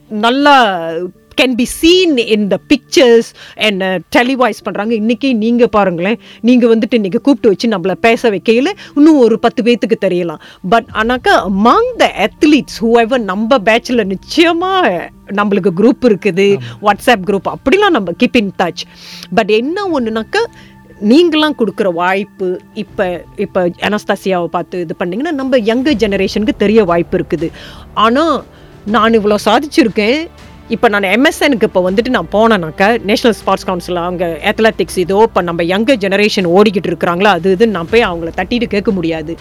நல்லா 0.09 0.61
can 1.41 1.55
be 1.55 1.63
seen 1.63 2.17
in 2.17 2.47
the 2.47 2.59
pictures 2.67 3.31
என்ன 3.55 3.99
டெலிவைஸ் 4.15 4.59
பண்ணுறாங்க 4.65 4.91
இன்றைக்கி 4.91 5.35
நீங்கள் 5.35 5.69
பாருங்களேன் 5.69 6.19
நீங்கள் 6.41 6.77
வந்துட்டு 6.77 6.93
இன்றைக்கி 6.93 7.19
கூப்பிட்டு 7.21 7.49
வச்சு 7.49 7.69
நம்மளை 7.69 7.95
பேச 8.01 8.29
வைக்கையில் 8.29 8.71
இன்னும் 8.95 9.17
ஒரு 9.17 9.39
பத்து 9.39 9.63
பேத்துக்கு 9.63 9.97
தெரியலாம். 10.05 10.39
பட் 10.69 10.85
ஆனாக்கா 10.93 11.49
அமாங் 11.49 11.89
த 11.97 12.13
அத்லீட்ஸ் 12.19 12.77
ஹூஎவர் 12.79 13.19
நம்ம 13.19 13.57
பேட்சில் 13.57 14.05
நிச்சயமாக 14.05 15.11
நம்மளுக்கு 15.27 15.71
குரூப் 15.77 16.01
இருக்குது 16.01 16.59
வாட்ஸ்அப் 16.81 17.25
குரூப் 17.25 17.53
அப்படிலாம் 17.53 17.89
நம்ம 17.89 18.11
கீப் 18.19 18.35
இன் 18.35 18.53
டச் 18.57 18.81
பட் 19.35 19.49
என்ன 19.49 19.85
ஒன்றுனாக்கா 19.85 20.43
நீங்களாம் 21.11 21.57
கொடுக்குற 21.59 21.87
வாய்ப்பு 22.01 22.47
இப்போ 22.83 23.05
இப்போ 23.45 23.61
அனஸ்தாசியாவை 23.87 24.47
பார்த்து 24.55 24.81
இது 24.85 24.95
பண்ணீங்கன்னா 25.01 25.33
நம்ம 25.41 25.59
யங்கர் 25.71 25.99
ஜெனரேஷனுக்கு 26.03 26.55
தெரிய 26.63 26.83
வாய்ப்பு 26.91 27.17
இருக்குது. 27.19 27.49
ஆனால் 28.05 28.35
நான் 28.95 29.17
இவ்வளோ 29.19 29.37
சாதிச்சிருக்கேன். 29.49 30.19
இப்போ 30.73 30.87
நான் 30.93 31.05
எம்எஸ்எனுக்கு 31.15 31.67
இப்போ 31.69 31.81
வந்துட்டு 31.87 32.11
நான் 32.15 32.29
போனேனாக்கா 32.35 32.87
நேஷனல் 33.09 33.35
ஸ்போர்ட்ஸ் 33.39 33.67
கவுன்சில் 33.69 33.99
அவங்க 34.03 34.25
அத்லெட்டிக்ஸ் 34.51 34.99
இதோ 35.03 35.17
இப்போ 35.27 35.41
நம்ம 35.49 35.63
யங்கர் 35.71 35.99
ஜெனரேஷன் 36.03 36.47
ஓடிக்கிட்டு 36.55 36.89
இருக்கிறாங்களா 36.91 37.31
அது 37.37 37.55
இதுன்னு 37.55 37.75
நான் 37.77 37.91
போய் 37.93 38.07
அவங்கள 38.09 38.31
தட்டிட்டு 38.39 38.67
கேட்க 38.75 38.91
முடியாது. 38.97 39.33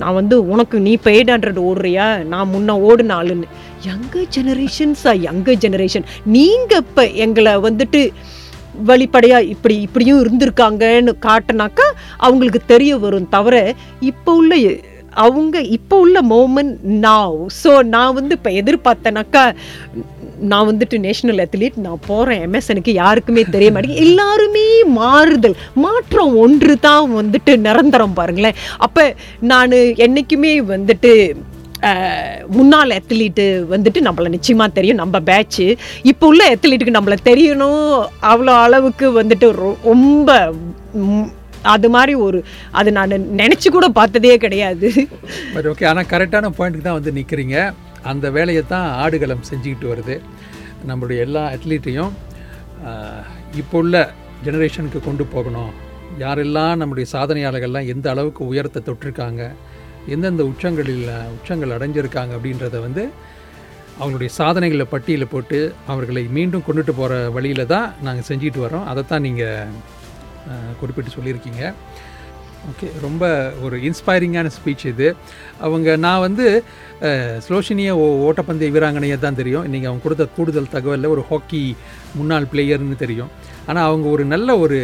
நான் 0.00 0.16
வந்து 0.20 0.36
உனக்கு 0.52 0.78
நீ 0.84 0.90
இப்போ 0.98 1.10
எயிட் 1.16 1.32
ஹண்ட்ரட் 1.34 1.60
ஓடுறியா? 1.68 2.06
நான் 2.32 2.50
முன்ன 2.54 2.76
ஓடுன 2.88 3.14
ஆளுன்னு. 3.20 3.48
யங்கர் 3.88 4.28
ஜெனரேஷன்ஸா 4.36 5.14
யங்கர் 5.28 5.60
ஜெனரேஷன் 5.64 6.06
நீங்கள் 6.36 6.84
இப்போ 6.86 7.04
எங்களை 7.26 7.54
வந்துட்டு 7.68 8.02
வெளிப்படையாக 8.90 9.50
இப்படி 9.54 9.76
இப்படியும் 9.80 10.20
இருந்திருக்காங்கன்னு 10.24 11.14
காட்டினாக்கா 11.26 11.88
அவங்களுக்கு 12.16 12.62
தெரிய 12.66 12.98
வரும். 12.98 13.28
தவிர 13.28 13.74
இப்போ 14.00 14.34
உள்ள 14.34 14.54
அவங்க 15.24 15.56
இப்போ 15.76 15.96
உள்ள 16.04 16.18
மோமெண்ட் 16.32 16.74
நாவ் 17.06 17.38
ஸோ 17.62 17.70
நான் 17.94 18.16
வந்து 18.18 18.34
இப்போ 18.38 18.50
எதிர்பார்த்தேனாக்கா 18.60 19.42
நான் 20.50 20.68
வந்துட்டு 20.68 20.96
நேஷனல் 21.04 21.40
அத்லீட் 21.44 21.78
நான் 21.84 22.04
போகிறேன் 22.06 22.42
எம்எஸ்எனுக்கு 22.46 22.92
யாருக்குமே 22.92 23.42
தெரிய 23.54 23.68
மாட்டேங்குது. 23.70 24.04
எல்லாருமே 24.06 24.66
மாறுதல் 25.00 25.56
மாற்றம் 25.84 26.36
ஒன்று 26.36 26.74
தான் 26.78 27.06
வந்துட்டு 27.16 27.54
நிரந்தரம் 27.66 28.16
பாருங்களேன். 28.20 28.58
அப்போ 28.78 29.04
நான் 29.52 29.76
என்றைக்குமே 30.06 30.52
வந்துட்டு 30.74 31.12
முன்னாள் 32.48 32.88
அத்லீட்டு 32.88 33.44
வந்துட்டு 33.70 33.98
நம்மளை 34.00 34.28
நிச்சயமாக 34.28 34.70
தெரியும். 34.72 34.96
நம்ம 34.96 35.20
பேட்ச்சு 35.20 35.76
இப்போ 36.02 36.26
உள்ள 36.26 36.54
அத்லீட்டுக்கு 36.54 36.96
நம்மளை 36.98 37.16
தெரியணும். 37.24 38.06
அவ்வளோ 38.22 38.54
அளவுக்கு 38.66 39.22
வந்துட்டு 39.22 39.48
ரொ- 39.60 39.76
ரொம்ப 39.84 40.54
அது 41.62 41.88
மாதிரி 41.88 42.14
ஒரு 42.14 42.44
அது 42.70 42.92
நான் 42.92 43.10
நினச்சி 43.10 43.68
கூட 43.70 43.88
பார்த்ததே 43.88 44.36
கிடையாது. 44.36 44.92
பட் 45.54 45.66
ஓகே 45.66 45.86
ஆனால் 45.86 46.04
கரெக்டான 46.04 46.50
பாயிண்ட்டுக்கு 46.58 46.86
தான் 46.88 46.98
வந்து 47.00 47.12
நிற்கிறீங்க 47.12 47.74
அந்த 48.02 48.30
வேலையை 48.30 48.62
தான் 48.68 48.88
ஆடுகளம் 48.90 49.44
செஞ்சுக்கிட்டு 49.50 49.92
வருது. 49.92 50.20
நம்மளுடைய 50.88 51.18
எல்லா 51.18 51.50
அத்லீட்டையும் 51.50 52.10
இப்போ 53.54 53.78
உள்ள 53.78 54.12
ஜெனரேஷனுக்கு 54.44 55.00
கொண்டு 55.04 55.24
போகணும். 55.24 55.70
யாரெல்லாம் 56.18 56.76
நம்முடைய 56.76 57.10
சாதனையாளர்கள்லாம் 57.12 57.86
எந்த 57.86 58.10
அளவுக்கு 58.10 58.46
உயரத்தை 58.46 58.82
தொட்டிருக்காங்க 58.86 59.42
எந்தெந்த 60.14 60.42
உச்சங்களில் 60.50 61.08
உச்சங்கள் 61.36 61.74
அடைஞ்சிருக்காங்க 61.76 62.32
அப்படின்றத 62.38 62.76
வந்து 62.86 63.04
அவங்களுடைய 64.00 64.30
சாதனைகளை 64.38 64.86
பட்டியலில் 64.90 65.32
போட்டு 65.32 65.58
அவர்களை 65.92 66.22
மீண்டும் 66.36 66.66
கொண்டுட்டு 66.66 66.92
போகிற 66.98 67.14
வழியில் 67.36 67.70
தான் 67.74 67.88
நாங்கள் 68.06 68.28
செஞ்சுட்டு 68.28 68.60
வரோம் 68.66 68.86
அதை 68.90 69.02
தான் 69.12 69.24
நீங்கள் 69.26 69.72
குறிப்பிட்டு 70.80 71.16
சொல்லியிருக்கீங்க. 71.16 71.62
ஓகே 72.70 72.88
ரொம்ப 73.04 73.24
ஒரு 73.64 73.76
இன்ஸ்பைரிங்கான 73.88 74.48
ஸ்பீச் 74.56 74.84
இது. 74.92 75.08
அவங்க 75.66 75.96
நான் 76.04 76.24
வந்து 76.26 76.46
ஸ்லோஷினிய 77.46 77.90
ஓ 78.02 78.06
ஓட்டப்பந்தய 78.28 78.72
வீராங்கனையை 78.74 79.16
தான் 79.24 79.38
தெரியும். 79.40 79.66
நீங்கள் 79.72 79.90
அவங்க 79.90 80.04
கொடுத்த 80.06 80.24
கூடுதல் 80.36 80.72
தகவலில் 80.74 81.12
ஒரு 81.14 81.22
ஹாக்கி 81.30 81.62
முன்னாள் 82.18 82.50
பிளேயர்னு 82.52 82.98
தெரியும். 83.04 83.30
ஆனால் 83.68 83.86
அவங்க 83.90 84.08
ஒரு 84.16 84.26
நல்ல 84.34 84.58
ஒரு 84.64 84.80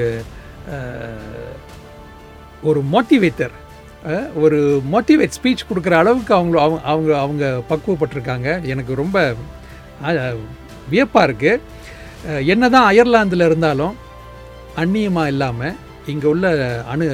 ஒரு 2.71 2.83
மோட்டிவேட்டர். 2.95 3.55
ஒரு 4.45 4.59
மோட்டிவேட் 4.93 5.37
ஸ்பீச் 5.37 5.69
கொடுக்குற 5.69 5.95
அளவுக்கு 6.03 6.33
அவங்க 6.35 6.57
அவங்க 6.61 6.81
அவங்க 6.93 7.13
அவங்க 7.25 7.45
பக்குவப்பட்டிருக்காங்க. 7.71 8.49
எனக்கு 8.73 8.95
ரொம்ப 9.03 9.19
வியப்பாக 10.93 11.27
இருக்குது 11.29 12.43
என்ன 12.53 12.65
தான் 12.75 12.89
அயர்லாந்தில் 12.91 13.47
இருந்தாலும் 13.49 13.95
அந்நியமாக 14.83 15.33
இல்லாமல் 15.35 15.77
இங்கே 16.13 16.29
உள்ள 16.33 16.47
அணு 16.93 17.07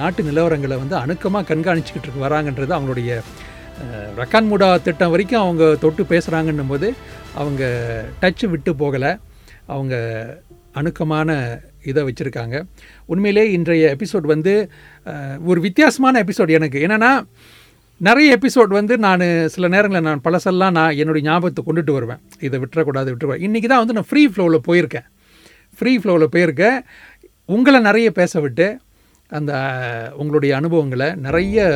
நாட்டு 0.00 0.20
நிலவரங்களை 0.28 0.76
வந்து 0.82 0.96
அணுக்கமாக 1.02 1.48
கண்காணிச்சுக்கிட்டு 1.50 2.06
இருக்கு 2.06 2.26
வராங்கன்றது 2.26 2.76
அவங்களுடைய 2.76 3.20
ரக்கான்முடா 4.20 4.68
திட்டம் 4.86 5.12
வரைக்கும் 5.14 5.44
அவங்க 5.44 5.64
தொட்டு 5.84 6.02
பேசுகிறாங்கன்னும் 6.12 6.72
போது 6.72 6.88
அவங்க 7.40 7.62
டச்சு 8.20 8.46
விட்டு 8.48 8.72
போகலை. 8.82 9.12
அவங்க 9.74 9.94
அணுக்கமான 10.78 11.38
இதை 11.90 12.00
வச்சுருக்காங்க. 12.08 12.56
உண்மையிலே 13.12 13.44
இன்றைய 13.56 13.84
எபிசோட் 13.96 14.26
வந்து 14.34 14.54
ஒரு 15.50 15.60
வித்தியாசமான 15.66 16.22
எபிசோட் 16.24 16.50
எனக்கு. 16.58 16.78
என்னென்னா 16.86 17.12
நிறைய 18.00 18.28
எபிசோட் 18.38 18.70
வந்து 18.78 18.94
நான் 19.06 19.24
சில 19.54 19.68
நேரங்களில் 19.74 20.06
நான் 20.08 20.22
பழசெல்லாம் 20.26 20.76
நான் 20.78 20.98
என்னுடைய 21.02 21.22
ஞாபகத்தை 21.28 21.62
கொண்டுட்டு 21.64 21.92
வருவேன். 21.96 22.20
இதை 22.46 22.58
விட்டுறக்கூடாது 22.62 23.10
விட்டுருவேன் 23.12 23.42
இன்றைக்கி 23.46 23.68
தான் 23.72 23.82
வந்து 23.82 23.96
நான் 23.98 24.08
ஃப்ரீ 24.10 24.22
ஃப்ளோவில் 24.32 24.64
போயிருக்கேன். 24.68 25.06
ஃப்ரீ 25.78 25.92
ஃப்ளோவில் 26.02 26.32
போயிருக்கேன் 26.34 26.78
உங்களை 27.56 27.80
நிறைய 27.88 28.08
பேச 28.20 28.40
விட்டு 28.44 28.66
அந்த 29.38 29.52
உங்களுடைய 30.20 30.52
அனுபவங்களை 30.60 31.08
நிறைய 31.26 31.66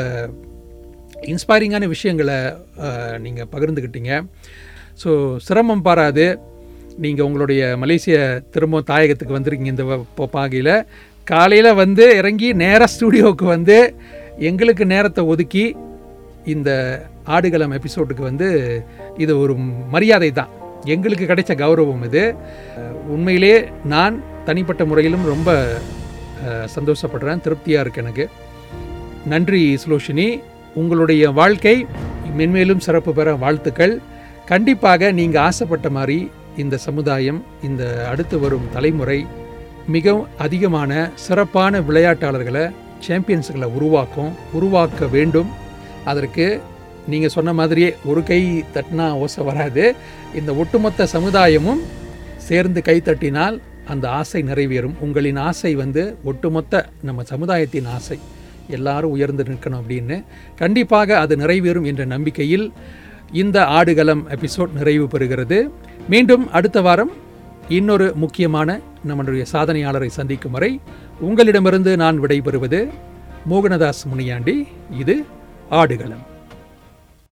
இன்ஸ்பைரிங்கான 1.32 1.86
விஷயங்களை 1.92 2.38
நீங்கள் 3.24 3.50
பகிர்ந்துக்கிட்டீங்க 3.52 4.12
ஸோ 5.02 5.10
சிரமம் 5.46 5.86
பாராது. 5.86 6.26
நீங்கள் 6.98 7.26
உங்களுடைய 7.26 7.76
மலேசிய 7.76 8.42
திரும்ப 8.50 8.80
தாயகத்துக்கு 8.80 9.28
வந்திருக்கீங்க 9.28 9.66
இந்த 9.66 9.84
வ- 9.84 10.24
பாகையில். 10.24 10.86
காலையில் 11.24 11.74
வந்து 11.74 12.16
இறங்கி 12.16 12.52
நேராக 12.52 12.92
ஸ்டூடியோவுக்கு 13.00 13.44
வந்து 13.44 13.94
எங்களுக்கு 14.38 14.86
நேரத்தை 14.86 15.24
ஒதுக்கி 15.24 15.76
இந்த 16.44 17.02
ஆடுகளம் 17.24 17.72
எபிசோடுக்கு 17.72 18.20
வந்து 18.20 18.82
இது 19.16 19.38
ஒரு 19.38 19.54
மரியாதை 19.90 20.32
தான். 20.32 20.48
எங்களுக்கு 20.84 21.24
கிடைச்ச 21.24 21.54
கௌரவம் 21.54 22.04
இது. 22.04 22.34
உண்மையிலே 23.06 23.68
நான் 23.84 24.22
தனிப்பட்ட 24.44 24.84
முறையிலும் 24.84 25.26
ரொம்ப 25.26 25.76
சந்தோஷப்படுறேன். 26.46 27.40
திருப்தியாக 27.40 27.82
இருக்கு 27.82 28.02
எனக்கு. 28.02 28.28
நன்றி 29.26 29.78
சுலோஷினி. 29.88 30.40
உங்களுடைய 30.74 31.30
வாழ்க்கை 31.30 31.86
மென்மேலும் 32.38 32.78
சிறப்பு 32.78 33.14
பெற 33.14 33.34
வாழ்த்துக்கள். 33.34 34.00
கண்டிப்பாக 34.46 35.12
நீங்கள் 35.12 35.42
ஆசைப்பட்ட 35.42 35.90
மாதிரி 35.90 36.30
இந்த 36.56 36.76
சமுதாயம் 36.76 37.44
இந்த 37.62 38.08
அடுத்து 38.08 38.38
வரும் 38.38 38.68
தலைமுறை 38.72 39.26
மிகவும் 39.88 40.26
அதிகமான 40.38 41.10
சிறப்பான 41.14 41.80
விளையாட்டாளர்களை 41.80 42.70
சாம்பியன்ஸுகளை 43.08 43.64
உருவாக்கும் 43.64 44.32
உருவாக்க 44.52 45.06
வேண்டும். 45.06 45.50
அதற்கு 46.04 46.60
நீங்கள் 47.08 47.28
சொன்ன 47.28 47.52
மாதிரியே 47.52 47.96
ஒரு 48.04 48.22
கை 48.22 48.64
தட்டினா 48.74 49.12
ஓசை 49.12 49.44
வராது. 49.44 49.94
இந்த 50.34 50.54
ஒட்டுமொத்த 50.54 51.08
சமுதாயமும் 51.12 51.82
சேர்ந்து 52.36 52.82
கை 52.82 53.02
தட்டினால் 53.04 53.60
அந்த 53.86 54.10
ஆசை 54.10 54.42
நிறைவேறும். 54.42 54.94
உங்களின் 55.00 55.36
ஆசை 55.36 55.74
வந்து 55.74 56.16
ஒட்டுமொத்த 56.24 56.88
நம்ம 57.02 57.22
சமுதாயத்தின் 57.22 57.84
ஆசை. 57.84 58.18
எல்லாரும் 58.68 59.10
உயர்ந்து 59.10 59.42
நிற்கணும் 59.42 59.80
அப்படின்னு. 59.80 60.24
கண்டிப்பாக 60.56 61.18
அது 61.18 61.36
நிறைவேறும் 61.36 61.84
என்ற 61.84 62.04
நம்பிக்கையில் 62.04 62.72
இந்த 63.32 63.64
ஆடுகளம் 63.64 64.28
எபிசோட் 64.28 64.72
நிறைவு 64.72 65.04
பெறுகிறது. 65.04 65.70
மீண்டும் 66.08 66.50
அடுத்த 66.50 66.80
வாரம் 66.80 67.12
இன்னொரு 67.68 68.12
முக்கியமான 68.14 68.80
நம்மளுடைய 69.08 69.44
சாதனையாளரை 69.52 70.06
சந்திக்கும் 70.06 70.52
வரை 70.52 70.80
உங்களிடமிருந்து 71.20 71.96
நான் 71.96 72.22
விடைபெறுவது 72.22 72.88
மோகனதாஸ் 73.50 74.04
முனியாண்டி. 74.04 74.66
இது 74.98 75.24
ஆடுகளம். 75.70 76.32